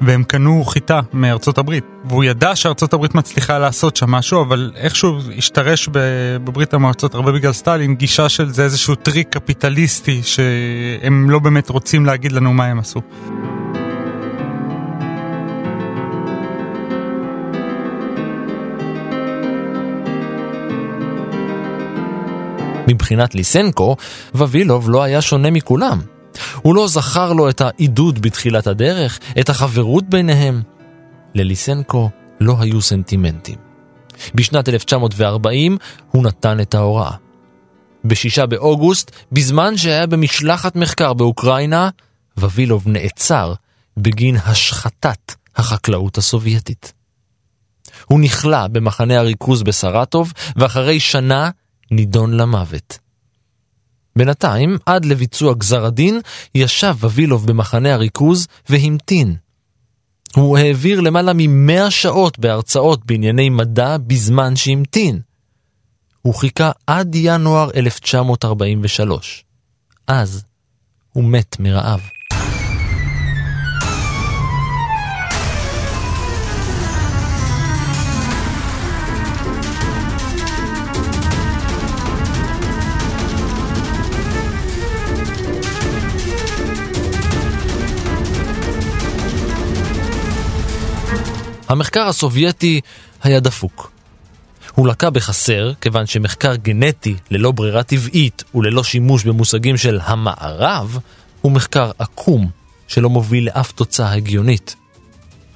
והם 0.00 0.24
קנו 0.24 0.64
חיטה 0.64 1.00
מארצות 1.12 1.58
הברית, 1.58 1.84
והוא 2.04 2.24
ידע 2.24 2.56
שארצות 2.56 2.92
הברית 2.92 3.14
מצליחה 3.14 3.58
לעשות 3.58 3.96
שם 3.96 4.10
משהו, 4.10 4.42
אבל 4.42 4.72
איכשהו 4.76 5.18
השתרש 5.38 5.88
בברית 5.92 6.74
המועצות 6.74 7.14
הרבה 7.14 7.32
בגלל 7.32 7.52
סטלין, 7.52 7.94
גישה 7.94 8.28
של 8.28 8.48
זה 8.48 8.64
איזשהו 8.64 8.94
טריק 8.94 9.28
קפיטליסטי 9.28 10.22
שהם 10.22 11.30
לא 11.30 11.38
באמת 11.38 11.68
רוצים 11.68 12.06
להגיד 12.06 12.32
לנו 12.32 12.52
מה 12.52 12.64
הם 12.64 12.78
עשו. 12.78 13.00
מבחינת 22.88 23.34
ליסנקו, 23.34 23.96
ווילוב 24.34 24.90
לא 24.90 25.02
היה 25.02 25.22
שונה 25.22 25.50
מכולם. 25.50 26.15
הוא 26.62 26.74
לא 26.74 26.88
זכר 26.88 27.32
לו 27.32 27.48
את 27.48 27.60
העידוד 27.60 28.22
בתחילת 28.22 28.66
הדרך, 28.66 29.20
את 29.40 29.48
החברות 29.48 30.04
ביניהם. 30.08 30.62
לליסנקו 31.34 32.10
לא 32.40 32.56
היו 32.60 32.82
סנטימנטים. 32.82 33.56
בשנת 34.34 34.68
1940 34.68 35.78
הוא 36.10 36.24
נתן 36.24 36.60
את 36.60 36.74
ההוראה. 36.74 37.12
בשישה 38.04 38.46
באוגוסט, 38.46 39.10
בזמן 39.32 39.76
שהיה 39.76 40.06
במשלחת 40.06 40.76
מחקר 40.76 41.12
באוקראינה, 41.12 41.90
ווילוב 42.38 42.88
נעצר 42.88 43.54
בגין 43.96 44.36
השחתת 44.36 45.34
החקלאות 45.56 46.18
הסובייטית. 46.18 46.92
הוא 48.06 48.20
נכלא 48.20 48.66
במחנה 48.66 49.18
הריכוז 49.18 49.62
בסרטוב, 49.62 50.32
ואחרי 50.56 51.00
שנה 51.00 51.50
נידון 51.90 52.34
למוות. 52.34 52.98
בינתיים, 54.16 54.78
עד 54.86 55.04
לביצוע 55.04 55.54
גזר 55.54 55.84
הדין, 55.84 56.20
ישב 56.54 56.96
ווילוב 57.00 57.46
במחנה 57.46 57.94
הריכוז 57.94 58.46
והמתין. 58.68 59.36
הוא 60.36 60.58
העביר 60.58 61.00
למעלה 61.00 61.32
ממאה 61.34 61.90
שעות 61.90 62.38
בהרצאות 62.38 63.06
בענייני 63.06 63.48
מדע 63.48 63.96
בזמן 64.06 64.56
שהמתין. 64.56 65.20
הוא 66.22 66.34
חיכה 66.34 66.70
עד 66.86 67.14
ינואר 67.14 67.70
1943. 67.76 69.44
אז 70.06 70.44
הוא 71.12 71.24
מת 71.24 71.60
מרעב. 71.60 72.00
המחקר 91.68 92.08
הסובייטי 92.08 92.80
היה 93.22 93.40
דפוק. 93.40 93.92
הוא 94.74 94.88
לקה 94.88 95.10
בחסר, 95.10 95.72
כיוון 95.80 96.06
שמחקר 96.06 96.56
גנטי 96.56 97.16
ללא 97.30 97.50
ברירה 97.52 97.82
טבעית 97.82 98.44
וללא 98.54 98.84
שימוש 98.84 99.24
במושגים 99.24 99.76
של 99.76 100.00
המערב, 100.02 100.98
הוא 101.42 101.52
מחקר 101.52 101.90
עקום 101.98 102.50
שלא 102.88 103.10
מוביל 103.10 103.46
לאף 103.46 103.72
תוצאה 103.72 104.12
הגיונית. 104.12 104.76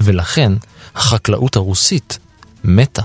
ולכן 0.00 0.52
החקלאות 0.94 1.56
הרוסית 1.56 2.18
מתה. 2.64 3.02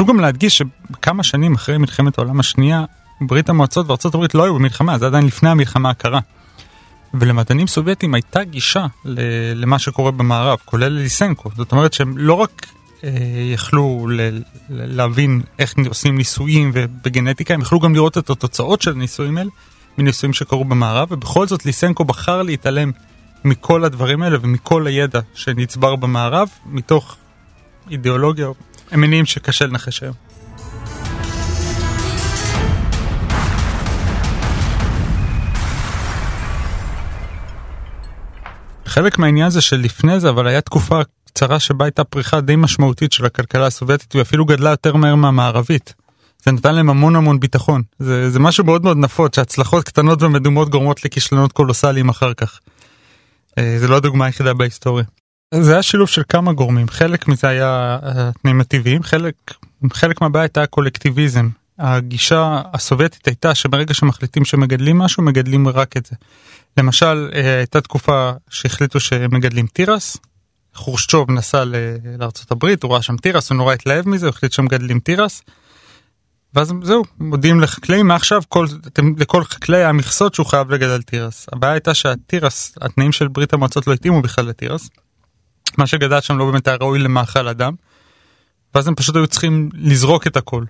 חשוב 0.00 0.08
גם 0.08 0.20
להדגיש 0.20 0.58
שכמה 0.58 1.22
שנים 1.22 1.54
אחרי 1.54 1.78
מלחמת 1.78 2.18
העולם 2.18 2.40
השנייה, 2.40 2.84
ברית 3.20 3.48
המועצות 3.48 3.88
וארצות 3.88 4.14
הברית 4.14 4.34
לא 4.34 4.44
היו 4.44 4.54
במלחמה, 4.54 4.98
זה 4.98 5.06
עדיין 5.06 5.26
לפני 5.26 5.48
המלחמה 5.48 5.90
הקרה. 5.90 6.20
ולמדענים 7.14 7.66
סובייטים 7.66 8.14
הייתה 8.14 8.44
גישה 8.44 8.86
למה 9.54 9.78
שקורה 9.78 10.10
במערב, 10.10 10.58
כולל 10.64 10.88
ליסנקו. 10.88 11.50
זאת 11.56 11.72
אומרת 11.72 11.92
שהם 11.92 12.18
לא 12.18 12.34
רק 12.34 12.66
אה, 13.04 13.10
יכלו 13.52 14.06
ל- 14.10 14.42
להבין 14.70 15.42
איך 15.58 15.74
עושים 15.88 16.16
ניסויים 16.16 16.70
ובגנטיקה, 16.74 17.54
הם 17.54 17.60
יכלו 17.60 17.80
גם 17.80 17.94
לראות 17.94 18.18
את 18.18 18.30
התוצאות 18.30 18.82
של 18.82 18.90
הניסויים 18.90 19.38
האלה, 19.38 19.50
מניסויים 19.98 20.32
שקרו 20.32 20.64
במערב, 20.64 21.08
ובכל 21.10 21.46
זאת 21.46 21.66
ליסנקו 21.66 22.04
בחר 22.04 22.42
להתעלם 22.42 22.90
מכל 23.44 23.84
הדברים 23.84 24.22
האלה 24.22 24.38
ומכל 24.40 24.86
הידע 24.86 25.20
שנצבר 25.34 25.96
במערב, 25.96 26.48
מתוך 26.66 27.16
אידיאולוגיה 27.90 28.46
הם 28.90 29.00
מניעים 29.00 29.26
שקשה 29.26 29.66
לנחש 29.66 30.02
היום. 30.02 30.14
חלק 38.86 39.18
מהעניין 39.18 39.50
זה 39.50 39.60
שלפני 39.60 40.20
זה 40.20 40.30
אבל 40.30 40.46
היה 40.46 40.60
תקופה 40.60 41.00
קצרה 41.26 41.60
שבה 41.60 41.84
הייתה 41.84 42.04
פריחה 42.04 42.40
די 42.40 42.56
משמעותית 42.56 43.12
של 43.12 43.26
הכלכלה 43.26 43.66
הסובייטית 43.66 44.16
ואפילו 44.16 44.44
גדלה 44.44 44.70
יותר 44.70 44.96
מהר 44.96 45.14
מהמערבית. 45.14 45.94
זה 46.44 46.52
נתן 46.52 46.74
להם 46.74 46.90
המון 46.90 47.16
המון 47.16 47.40
ביטחון 47.40 47.82
זה, 47.98 48.30
זה 48.30 48.38
משהו 48.38 48.64
מאוד 48.64 48.84
מאוד 48.84 48.96
נפוץ 48.96 49.36
שהצלחות 49.36 49.84
קטנות 49.84 50.22
ומדומות 50.22 50.68
גורמות 50.68 51.04
לכישלונות 51.04 51.52
קולוסליים 51.52 52.08
אחר 52.08 52.34
כך. 52.34 52.58
אה, 53.58 53.74
זה 53.78 53.88
לא 53.88 53.96
הדוגמה 53.96 54.24
היחידה 54.26 54.54
בהיסטוריה. 54.54 55.04
זה 55.54 55.72
היה 55.72 55.82
שילוב 55.82 56.08
של 56.08 56.22
כמה 56.28 56.52
גורמים 56.52 56.88
חלק 56.88 57.28
מזה 57.28 57.48
היה 57.48 57.98
התנאים 58.02 58.60
הטבעיים 58.60 59.02
חלק 59.02 59.34
חלק 59.92 60.20
מהבעיה 60.20 60.42
הייתה 60.42 60.62
הקולקטיביזם 60.62 61.48
הגישה 61.78 62.62
הסובייטית 62.72 63.26
הייתה 63.26 63.54
שברגע 63.54 63.94
שמחליטים 63.94 64.44
שמגדלים 64.44 64.98
משהו 64.98 65.22
מגדלים 65.22 65.68
רק 65.68 65.96
את 65.96 66.06
זה. 66.06 66.16
למשל 66.76 67.30
אה, 67.34 67.56
הייתה 67.56 67.80
תקופה 67.80 68.32
שהחליטו 68.50 69.00
שמגדלים 69.00 69.66
תירס. 69.66 70.16
חורשצ'וב 70.74 71.30
נסע 71.30 71.64
לארה"ב 71.64 72.64
הוא 72.82 72.92
ראה 72.92 73.02
שם 73.02 73.16
תירס 73.16 73.50
הוא 73.50 73.56
נורא 73.56 73.74
התלהב 73.74 74.08
מזה 74.08 74.26
הוא 74.26 74.34
החליט 74.34 74.52
שמגדלים 74.52 75.00
תירס. 75.00 75.42
ואז 76.54 76.72
זהו 76.82 77.04
מודיעים 77.20 77.60
לחקלאים 77.60 78.06
מעכשיו 78.06 78.42
כל 78.48 78.66
לכל 79.18 79.44
חקלאי 79.44 79.84
המכסות 79.84 80.34
שהוא 80.34 80.46
חייב 80.46 80.70
לגדל 80.70 81.02
תירס 81.02 81.46
הבעיה 81.52 81.72
הייתה 81.72 81.94
שהתירס 81.94 82.74
התנאים 82.80 83.12
של 83.12 83.28
ברית 83.28 83.52
המועצות 83.52 83.86
לא 83.86 83.92
התאימו 83.92 84.22
בכלל 84.22 84.46
לתירס. 84.46 84.90
מה 85.78 85.86
שגדל 85.86 86.20
שם 86.20 86.38
לא 86.38 86.44
באמת 86.44 86.68
היה 86.68 86.76
ראוי 86.80 86.98
למאכל 86.98 87.48
אדם. 87.48 87.74
ואז 88.74 88.88
הם 88.88 88.94
פשוט 88.94 89.16
היו 89.16 89.26
צריכים 89.26 89.68
לזרוק 89.74 90.26
את 90.26 90.36
הכל. 90.36 90.64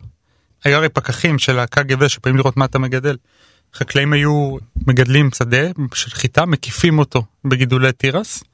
היו 0.64 0.76
הרי 0.76 0.88
פקחים 0.88 1.38
של 1.38 1.58
הקג"ב 1.58 2.08
שבאים 2.08 2.36
לראות 2.36 2.56
מה 2.56 2.64
אתה 2.64 2.78
מגדל. 2.78 3.16
חקלאים 3.74 4.12
היו 4.12 4.56
מגדלים 4.86 5.30
שדה 5.34 5.66
של 5.94 6.10
חיטה 6.10 6.46
מקיפים 6.46 6.98
אותו 6.98 7.22
בגידולי 7.44 7.92
תירס 7.92 8.44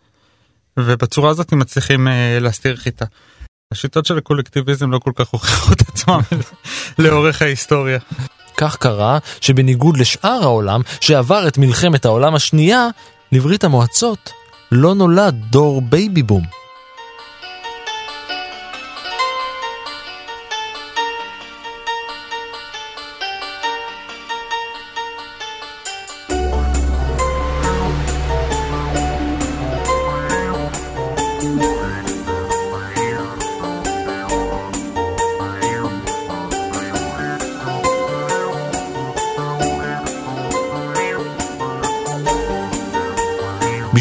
ובצורה 0.77 1.31
הזאת 1.31 1.53
הם 1.53 1.59
מצליחים 1.59 2.09
אה, 2.09 2.39
להסתיר 2.41 2.77
חיטה. 2.77 3.05
השיטות 3.73 4.07
של 4.07 4.19
הקולקטיביזם 4.19 4.91
לא 4.91 4.99
כל 4.99 5.13
כך 5.15 5.29
הוכיחו 5.29 5.73
את 5.73 5.81
עצמם 5.81 6.21
לאורך 6.99 7.43
ההיסטוריה. 7.43 7.99
כך 8.57 8.77
קרה 8.77 9.19
שבניגוד 9.41 9.97
לשאר 9.97 10.43
העולם 10.43 10.81
שעבר 11.01 11.49
את 11.49 11.59
מלחמת 11.59 12.05
העולם 12.05 12.35
השנייה, 12.35 12.89
לברית 13.33 13.65
המועצות 13.65 14.33
לא 14.73 14.95
נולד 14.95 15.35
דור 15.51 15.81
baby 15.81 16.23
boom. 16.23 16.66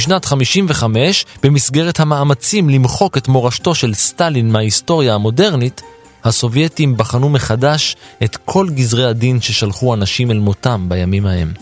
בשנת 0.05 0.25
55, 0.25 1.25
במסגרת 1.43 1.99
המאמצים 1.99 2.69
למחוק 2.69 3.17
את 3.17 3.27
מורשתו 3.27 3.75
של 3.75 3.93
סטלין 3.93 4.51
מההיסטוריה 4.51 5.15
המודרנית, 5.15 5.81
הסובייטים 6.23 6.97
בחנו 6.97 7.29
מחדש 7.29 7.95
את 8.23 8.37
כל 8.45 8.69
גזרי 8.69 9.05
הדין 9.05 9.41
ששלחו 9.41 9.93
אנשים 9.93 10.31
אל 10.31 10.39
מותם 10.39 10.85
בימים 10.89 11.25
ההם. 11.25 11.53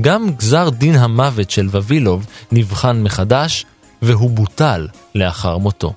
גם 0.00 0.30
גזר 0.30 0.70
דין 0.70 0.94
המוות 0.94 1.50
של 1.50 1.68
ווילוב 1.68 2.26
נבחן 2.52 3.02
מחדש, 3.02 3.64
והוא 4.02 4.30
בוטל 4.30 4.88
לאחר 5.14 5.58
מותו. 5.58 5.92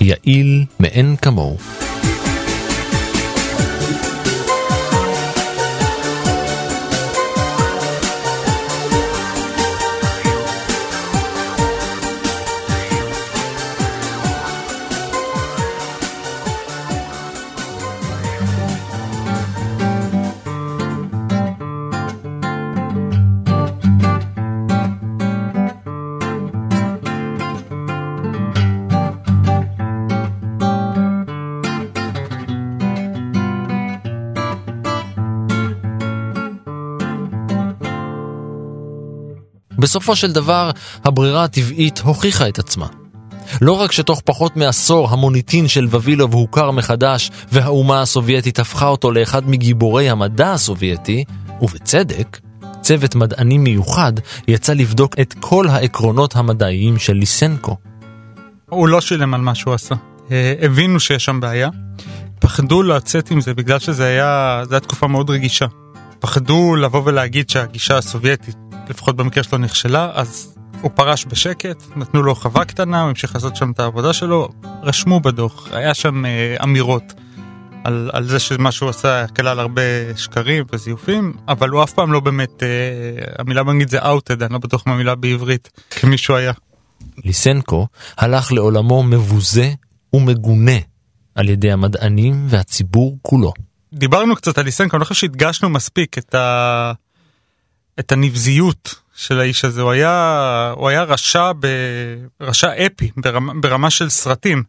יעיל 0.00 0.64
מאין 0.80 1.16
כמוהו. 1.22 1.56
בסופו 39.82 40.16
של 40.16 40.32
דבר, 40.32 40.70
הברירה 41.04 41.44
הטבעית 41.44 41.98
הוכיחה 41.98 42.48
את 42.48 42.58
עצמה. 42.58 42.86
לא 43.60 43.72
רק 43.72 43.92
שתוך 43.92 44.22
פחות 44.24 44.56
מעשור 44.56 45.08
המוניטין 45.10 45.68
של 45.68 45.86
ווילוב 45.86 46.34
הוכר 46.34 46.70
מחדש 46.70 47.30
והאומה 47.52 48.02
הסובייטית 48.02 48.58
הפכה 48.58 48.86
אותו 48.86 49.12
לאחד 49.12 49.50
מגיבורי 49.50 50.10
המדע 50.10 50.52
הסובייטי, 50.52 51.24
ובצדק, 51.60 52.38
צוות 52.80 53.14
מדעני 53.14 53.58
מיוחד 53.58 54.12
יצא 54.48 54.72
לבדוק 54.72 55.14
את 55.20 55.34
כל 55.40 55.68
העקרונות 55.68 56.36
המדעיים 56.36 56.98
של 56.98 57.12
ליסנקו. 57.12 57.76
הוא 58.68 58.88
לא 58.88 59.00
שילם 59.00 59.34
על 59.34 59.40
מה 59.40 59.54
שהוא 59.54 59.74
עשה. 59.74 59.94
אה, 60.30 60.54
הבינו 60.60 61.00
שיש 61.00 61.24
שם 61.24 61.40
בעיה, 61.40 61.68
פחדו 62.38 62.82
לצאת 62.82 63.30
עם 63.30 63.40
זה 63.40 63.54
בגלל 63.54 63.78
שזה 63.78 64.04
היה, 64.04 64.62
זה 64.68 64.74
היה 64.74 64.80
תקופה 64.80 65.06
מאוד 65.06 65.30
רגישה. 65.30 65.66
פחדו 66.20 66.76
לבוא 66.76 67.02
ולהגיד 67.04 67.50
שהגישה 67.50 67.98
הסובייטית 67.98 68.56
לפחות 68.88 69.16
במקרה 69.16 69.44
שלו 69.44 69.58
נכשלה, 69.58 70.10
אז 70.14 70.58
הוא 70.80 70.90
פרש 70.94 71.26
בשקט, 71.26 71.82
נתנו 71.96 72.22
לו 72.22 72.34
חווה 72.34 72.64
קטנה, 72.64 73.00
הוא 73.00 73.08
המשיך 73.08 73.34
לעשות 73.34 73.56
שם 73.56 73.70
את 73.70 73.80
העבודה 73.80 74.12
שלו, 74.12 74.48
רשמו 74.82 75.20
בדוח, 75.20 75.68
היה 75.72 75.94
שם 75.94 76.24
אה, 76.26 76.56
אמירות 76.62 77.12
על, 77.84 78.10
על 78.12 78.24
זה 78.24 78.38
שמה 78.38 78.72
שהוא 78.72 78.90
עשה 78.90 79.26
כלל 79.26 79.60
הרבה 79.60 79.82
שקרים 80.16 80.64
וזיופים, 80.72 81.32
אבל 81.48 81.68
הוא 81.68 81.82
אף 81.82 81.92
פעם 81.92 82.12
לא 82.12 82.20
באמת, 82.20 82.62
אה, 82.62 82.68
המילה 83.38 83.62
באנגלית 83.62 83.88
זה 83.88 83.98
outed, 84.02 84.44
אני 84.44 84.52
לא 84.52 84.58
בטוח 84.58 84.86
מה 84.86 84.92
המילה 84.92 85.14
בעברית, 85.14 85.70
כמישהו 85.90 86.34
היה. 86.34 86.52
ליסנקו 87.24 87.86
הלך 88.18 88.52
לעולמו 88.52 89.02
מבוזה 89.02 89.72
ומגונה 90.12 90.78
על 91.34 91.48
ידי 91.48 91.72
המדענים 91.72 92.46
והציבור 92.48 93.18
כולו. 93.22 93.52
דיברנו 93.92 94.36
קצת 94.36 94.58
על 94.58 94.64
ליסנקו, 94.64 94.96
אני 94.96 95.04
חושב 95.04 95.20
שהדגשנו 95.20 95.68
מספיק 95.68 96.18
את 96.18 96.34
ה... 96.34 96.92
את 98.00 98.12
הנבזיות 98.12 98.94
של 99.14 99.40
האיש 99.40 99.64
הזה, 99.64 99.82
הוא 99.82 99.90
היה, 99.90 100.72
הוא 100.76 100.88
היה 100.88 101.02
רשע, 101.02 101.52
ב, 101.60 101.66
רשע 102.40 102.86
אפי 102.86 103.10
ברמה, 103.16 103.52
ברמה 103.60 103.90
של 103.90 104.10
סרטים. 104.10 104.62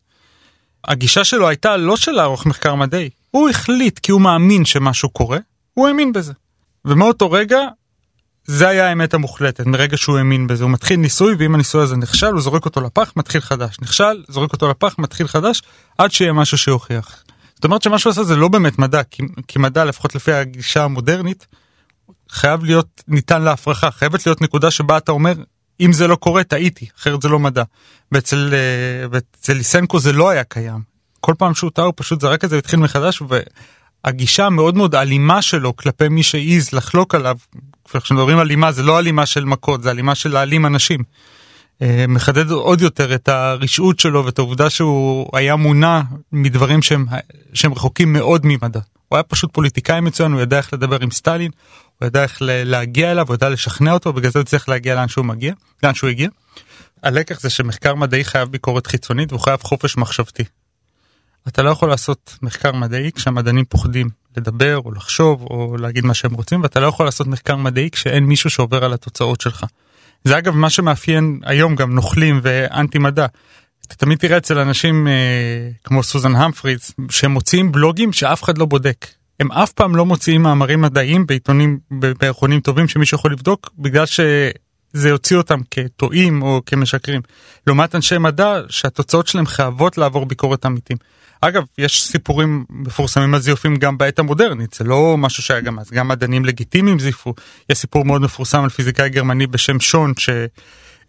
הגישה 0.88 1.24
שלו 1.24 1.48
הייתה 1.48 1.78
לא 1.78 1.98
של 1.98 2.12
לערוך 2.12 2.46
מחקר 2.46 2.76
מדעי, 2.76 3.10
הוא 3.32 3.50
החליט 3.50 4.00
כי 4.00 4.12
הוא 4.12 4.22
מאמין 4.22 4.66
שמשהו 4.66 5.10
קורה, 5.10 5.38
הוא 5.74 5.88
האמין 5.88 6.14
בזה. 6.14 6.34
ומאותו 6.86 7.32
רגע, 7.32 7.60
זה 8.46 8.68
היה 8.68 8.90
האמת 8.90 9.14
המוחלטת, 9.14 9.66
מרגע 9.66 9.98
שהוא 9.98 10.18
האמין 10.18 10.48
בזה. 10.48 10.64
הוא 10.64 10.72
מתחיל 10.72 11.00
ניסוי, 11.00 11.36
ואם 11.40 11.56
הניסוי 11.56 11.84
הזה 11.84 11.98
נכשל, 11.98 12.28
הוא 12.28 12.42
זורק 12.42 12.66
אותו 12.66 12.82
לפח, 12.82 13.14
מתחיל 13.16 13.42
חדש. 13.42 13.78
נכשל, 13.82 14.24
זורק 14.28 14.54
אותו 14.54 14.70
לפח, 14.70 14.96
מתחיל 14.98 15.28
חדש, 15.28 15.62
עד 15.98 16.12
שיהיה 16.12 16.34
משהו 16.34 16.58
שיוכיח. 16.58 17.24
זאת 17.56 17.64
אומרת 17.64 17.82
שמה 17.82 18.00
שהוא 18.00 18.12
עשה 18.12 18.24
זה 18.24 18.36
לא 18.36 18.48
באמת 18.48 18.80
מדע, 18.80 19.04
כי, 19.04 19.24
כי 19.48 19.60
מדע, 19.60 19.86
לפחות 19.86 20.16
לפי 20.16 20.34
הגישה 20.34 20.84
המודרנית, 20.84 21.48
חייב 22.34 22.64
להיות 22.64 23.04
ניתן 23.08 23.42
להפרחה, 23.42 23.92
חייבת 23.92 24.26
להיות 24.26 24.42
נקודה 24.42 24.72
שבה 24.72 24.98
אתה 24.98 25.12
אומר, 25.12 25.34
אם 25.80 25.94
זה 25.94 26.08
לא 26.08 26.16
קורה, 26.16 26.44
טעיתי, 26.44 26.86
אחרת 26.98 27.22
זה 27.22 27.30
לא 27.30 27.40
מדע. 27.40 27.64
ואצל, 28.12 28.54
אה, 28.54 29.08
ואצל 29.12 29.54
ליסנקו 29.54 30.00
זה 30.00 30.14
לא 30.14 30.30
היה 30.30 30.44
קיים. 30.44 30.80
כל 31.20 31.34
פעם 31.38 31.54
שהוא 31.54 31.72
טעה 31.72 31.86
הוא 31.86 31.94
פשוט 31.96 32.22
זרק 32.22 32.44
את 32.44 32.50
זה 32.50 32.56
והתחיל 32.56 32.80
מחדש, 32.80 33.22
והגישה 34.06 34.46
המאוד 34.46 34.76
מאוד 34.76 34.96
אלימה 34.96 35.42
שלו 35.42 35.76
כלפי 35.76 36.10
מי 36.10 36.24
שהעז 36.24 36.74
לחלוק 36.74 37.16
עליו, 37.16 37.38
כשמדברים 37.94 38.38
על 38.38 38.46
אלימה 38.46 38.72
זה 38.72 38.84
לא 38.84 39.00
אלימה 39.00 39.26
של 39.26 39.46
מכות, 39.46 39.84
זה 39.84 39.92
אלימה 39.92 40.16
של 40.16 40.32
להעלים 40.32 40.66
אנשים. 40.66 41.04
אה, 41.82 42.06
מחדד 42.08 42.52
עוד 42.52 42.82
יותר 42.82 43.16
את 43.16 43.30
הרשעות 43.30 44.00
שלו 44.00 44.26
ואת 44.26 44.40
העובדה 44.40 44.70
שהוא 44.70 45.30
היה 45.34 45.56
מונע 45.56 46.02
מדברים 46.32 46.82
שהם, 46.82 47.06
שהם 47.54 47.74
רחוקים 47.74 48.14
מאוד 48.14 48.42
ממדע. 48.46 48.80
הוא 49.10 49.18
היה 49.18 49.24
פשוט 49.24 49.54
פוליטיקאי 49.54 50.02
מצוין, 50.02 50.32
הוא 50.32 50.42
ידע 50.42 50.58
איך 50.58 50.74
לדבר 50.74 50.98
עם 51.02 51.12
סטלין, 51.12 51.52
הוא 52.04 52.08
ידע 52.08 52.24
איך 52.24 52.38
להגיע 52.42 53.12
אליו, 53.12 53.28
הוא 53.28 53.36
ידע 53.36 53.50
לשכנע 53.50 53.94
אותו, 53.94 54.14
בגלל 54.14 54.32
זה 54.32 54.40
הוא 54.40 54.46
צריך 54.46 54.70
להגיע 54.70 54.96
לאן 54.96 55.08
שהוא 55.08 55.26
מגיע, 55.26 55.54
לאן 55.84 55.94
שהוא 55.94 56.10
הגיע. 56.10 56.30
הלקח 57.04 57.40
זה 57.40 57.50
שמחקר 57.50 57.96
מדעי 57.96 58.24
חייב 58.24 58.50
ביקורת 58.50 58.88
חיצונית 58.88 59.32
והוא 59.32 59.42
חייב 59.42 59.60
חופש 59.64 59.98
מחשבתי. 59.98 60.44
אתה 61.48 61.62
לא 61.62 61.70
יכול 61.70 61.90
לעשות 61.90 62.38
מחקר 62.42 62.72
מדעי 62.72 63.12
כשהמדענים 63.12 63.66
פוחדים 63.66 64.10
לדבר 64.38 64.78
או 64.86 64.92
לחשוב 64.92 65.42
או 65.42 65.78
להגיד 65.78 66.06
מה 66.06 66.14
שהם 66.14 66.34
רוצים 66.34 66.62
ואתה 66.64 66.80
לא 66.80 66.88
יכול 66.88 67.06
לעשות 67.06 67.28
מחקר 67.28 67.56
מדעי 67.56 67.90
כשאין 67.92 68.24
מישהו 68.24 68.50
שעובר 68.50 68.84
על 68.84 68.94
התוצאות 68.94 69.42
שלך. 69.42 69.66
זה 70.24 70.38
אגב 70.38 70.56
מה 70.56 70.70
שמאפיין 70.70 71.40
היום 71.44 71.76
גם 71.76 71.96
נוכלים 71.96 72.40
ואנטי 72.44 73.00
מדע. 73.00 73.26
אתה 73.88 73.96
תמיד 73.96 74.18
תראה 74.18 74.38
אצל 74.38 74.60
אנשים 74.60 75.08
אה, 75.08 75.70
כמו 75.84 76.04
סוזן 76.04 76.36
המפריץ 76.36 76.92
שמוציאים 77.10 77.72
בלוגים 77.72 78.14
שאף 78.14 78.44
אחד 78.44 78.58
לא 78.58 78.66
בודק. 78.66 79.08
הם 79.40 79.52
אף 79.52 79.72
פעם 79.72 79.96
לא 79.96 80.06
מוציאים 80.06 80.42
מאמרים 80.42 80.82
מדעיים 80.82 81.26
בעיתונים 81.26 81.80
בירחונים 82.20 82.60
טובים 82.60 82.88
שמישהו 82.88 83.16
יכול 83.18 83.32
לבדוק 83.32 83.70
בגלל 83.78 84.06
שזה 84.06 85.10
יוציא 85.10 85.38
אותם 85.38 85.60
כטועים 85.72 86.42
או 86.42 86.62
כמשקרים. 86.66 87.22
לעומת 87.68 87.96
אנשי 87.96 88.18
מדע 88.18 88.62
שהתוצאות 88.70 89.28
שלהם 89.28 89.46
חייבות 89.46 89.98
לעבור 89.98 90.26
ביקורת 90.26 90.66
עמיתים. 90.66 90.98
אגב, 91.42 91.64
יש 91.78 92.04
סיפורים 92.04 92.66
מפורסמים 92.70 93.34
על 93.34 93.40
זיופים 93.40 93.76
גם 93.76 93.98
בעת 93.98 94.20
המודרנית, 94.20 94.74
זה 94.74 94.84
לא 94.84 95.16
משהו 95.18 95.44
שהיה 95.44 95.62
גם 95.62 95.80
אז, 95.80 95.92
גם 95.92 96.08
מדענים 96.08 96.46
לגיטימיים 96.46 97.00
זיפו. 97.00 97.34
יש 97.70 97.78
סיפור 97.78 98.06
מאוד 98.06 98.22
מפורסם 98.22 98.64
על 98.64 98.70
פיזיקאי 98.70 99.10
גרמני 99.10 99.48
בשם 99.48 99.80
שון, 99.80 100.14
שזה 100.18 100.48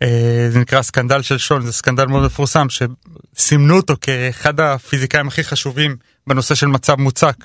אה, 0.02 0.60
נקרא 0.60 0.82
scandal 0.82 1.22
של 1.22 1.38
שון, 1.38 1.62
זה 1.62 1.72
scandal 1.72 2.06
מאוד 2.06 2.24
מפורסם, 2.24 2.66
שסימנו 2.68 3.76
אותו 3.76 3.94
כאחד 4.00 4.60
הפיזיקאים 4.60 5.28
הכי 5.28 5.44
חשובים 5.44 5.96
בנושא 6.26 6.54
של 6.54 6.66
מצב 6.66 6.94
מוצק 6.94 7.36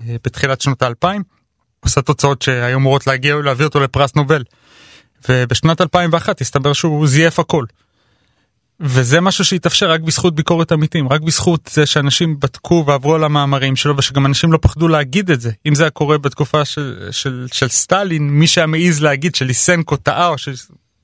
בתחילת 0.00 0.60
שנות 0.60 0.82
האלפיים. 0.82 1.22
עושה 1.80 2.02
תוצאות 2.02 2.42
שהיו 2.42 2.78
אמורות 2.78 3.06
להגיע 3.06 3.36
ולהביא 3.36 3.64
אותו 3.64 3.80
לפרס 3.80 4.14
נובל. 4.14 4.42
ובשנת 5.28 5.80
2001 5.80 6.40
הסתבר 6.40 6.72
שהוא 6.72 7.06
זייף 7.06 7.38
הכל. 7.38 7.64
וזה 8.80 9.20
משהו 9.20 9.44
שהתאפשר 9.44 9.90
רק 9.90 10.00
בזכות 10.00 10.34
ביקורת 10.34 10.72
עמיתים, 10.72 11.08
רק 11.08 11.20
בזכות 11.20 11.70
זה 11.72 11.86
שאנשים 11.86 12.40
בדקו 12.40 12.84
ועברו 12.86 13.14
על 13.14 13.24
המאמרים 13.24 13.76
שלו 13.76 13.96
ושגם 13.96 14.26
אנשים 14.26 14.52
לא 14.52 14.58
פחדו 14.62 14.88
להגיד 14.88 15.30
את 15.30 15.40
זה. 15.40 15.50
אם 15.66 15.74
זה 15.74 15.82
היה 15.82 15.90
קורה 15.90 16.18
בתקופה 16.18 16.64
של, 16.64 17.08
של, 17.10 17.46
של 17.52 17.68
סטלין, 17.68 18.30
מי 18.30 18.46
שהיה 18.46 18.66
מעז 18.66 19.02
להגיד 19.02 19.34
שליסנקו 19.34 19.96
טעה 19.96 20.28
או 20.28 20.34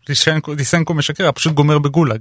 שליסנקו 0.04 0.94
משקר, 0.94 1.24
היה 1.24 1.32
פשוט 1.32 1.52
גומר 1.52 1.78
בגולאג. 1.78 2.20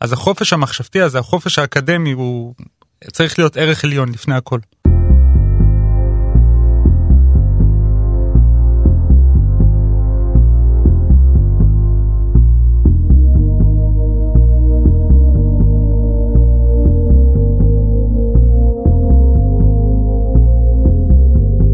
אז 0.00 0.12
החופש 0.12 0.52
המחשבתי 0.52 1.00
הזה, 1.00 1.18
החופש 1.18 1.58
האקדמי, 1.58 2.12
הוא 2.12 2.54
צריך 3.12 3.38
להיות 3.38 3.56
ערך 3.56 3.84
עליון 3.84 4.08
לפני 4.08 4.34
הכל. 4.34 4.58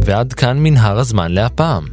ועד 0.04 0.32
כאן 0.32 0.58
מנהר 0.58 0.98
הזמן 0.98 1.32
להפעם. 1.32 1.84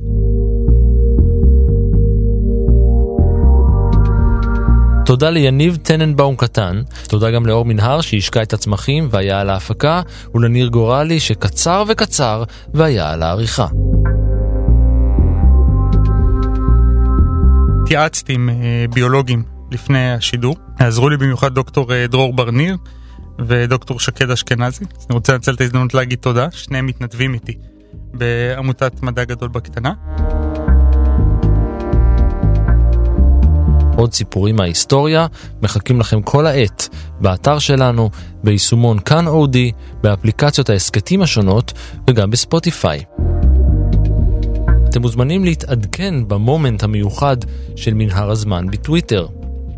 תודה 5.05 5.29
ליניב 5.29 5.77
טננבאום 5.83 6.35
קטן, 6.35 6.81
תודה 7.09 7.31
גם 7.31 7.45
לאור 7.45 7.65
מנהר 7.65 8.01
שהשקע 8.01 8.43
את 8.43 8.53
הצמחים 8.53 9.07
והיה 9.11 9.41
על 9.41 9.49
ההפקה, 9.49 10.01
ולניר 10.35 10.67
גורלי 10.67 11.19
שקצר 11.19 11.83
וקצר 11.87 12.43
והיה 12.73 13.11
על 13.11 13.23
העריכה. 13.23 13.67
התייעצתי 17.81 18.33
עם 18.33 18.49
אה, 18.49 18.85
ביולוגים 18.93 19.43
לפני 19.71 20.13
השידור, 20.13 20.55
עזרו 20.79 21.09
לי 21.09 21.17
במיוחד 21.17 21.53
דוקטור 21.53 21.93
אה, 21.93 22.07
דרור 22.07 22.33
ברניר 22.33 22.77
ודוקטור 23.47 23.99
שקד 23.99 24.31
אשכנזי. 24.31 24.85
אני 24.85 25.15
רוצה 25.15 25.33
לנצל 25.33 25.53
את 25.53 25.61
ההזדמנות 25.61 25.93
להגיד 25.93 26.19
תודה, 26.19 26.47
שניהם 26.51 26.85
מתנדבים 26.85 27.33
איתי. 27.33 27.70
בעמותת 28.13 29.03
מדע 29.03 29.23
גדול 29.23 29.49
בקטנה. 29.49 29.93
עוד 33.97 34.13
סיפורים 34.13 34.55
מההיסטוריה 34.55 35.27
מחכים 35.61 35.99
לכם 35.99 36.21
כל 36.21 36.47
העת 36.47 36.89
באתר 37.19 37.59
שלנו, 37.59 38.09
ביישומון 38.43 38.99
כאן 38.99 39.27
אודי, 39.27 39.71
באפליקציות 40.01 40.69
ההסכתים 40.69 41.21
השונות 41.21 41.73
וגם 42.09 42.31
בספוטיפיי. 42.31 43.03
אתם 44.89 45.01
מוזמנים 45.01 45.43
להתעדכן 45.43 46.27
במומנט 46.27 46.83
המיוחד 46.83 47.37
של 47.75 47.93
מנהר 47.93 48.31
הזמן 48.31 48.67
בטוויטר. 48.71 49.27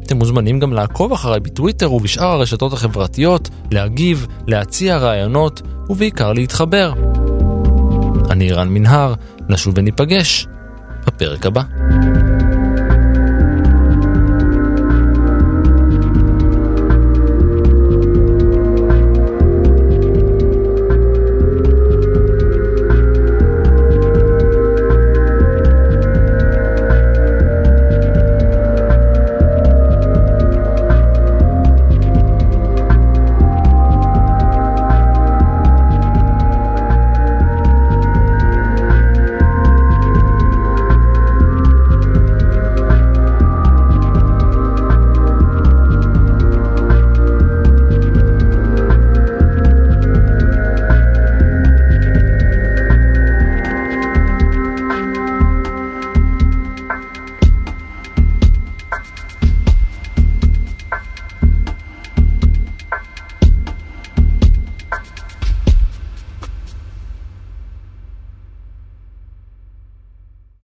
אתם 0.03 0.17
מוזמנים 0.17 0.59
גם 0.59 0.73
לעקוב 0.73 1.11
אחריי 1.11 1.39
בטוויטר 1.39 1.93
ובשאר 1.93 2.25
הרשתות 2.25 2.73
החברתיות, 2.73 3.49
להגיב, 3.71 4.27
להציע 4.47 4.97
רעיונות 4.97 5.61
ובעיקר 5.89 6.33
להתחבר. 6.33 6.93
אני 8.33 8.51
רן 8.51 8.69
מנהר, 8.69 9.13
נשוב 9.49 9.73
וניפגש 9.77 10.47
בפרק 11.07 11.45
הבא. 11.45 11.82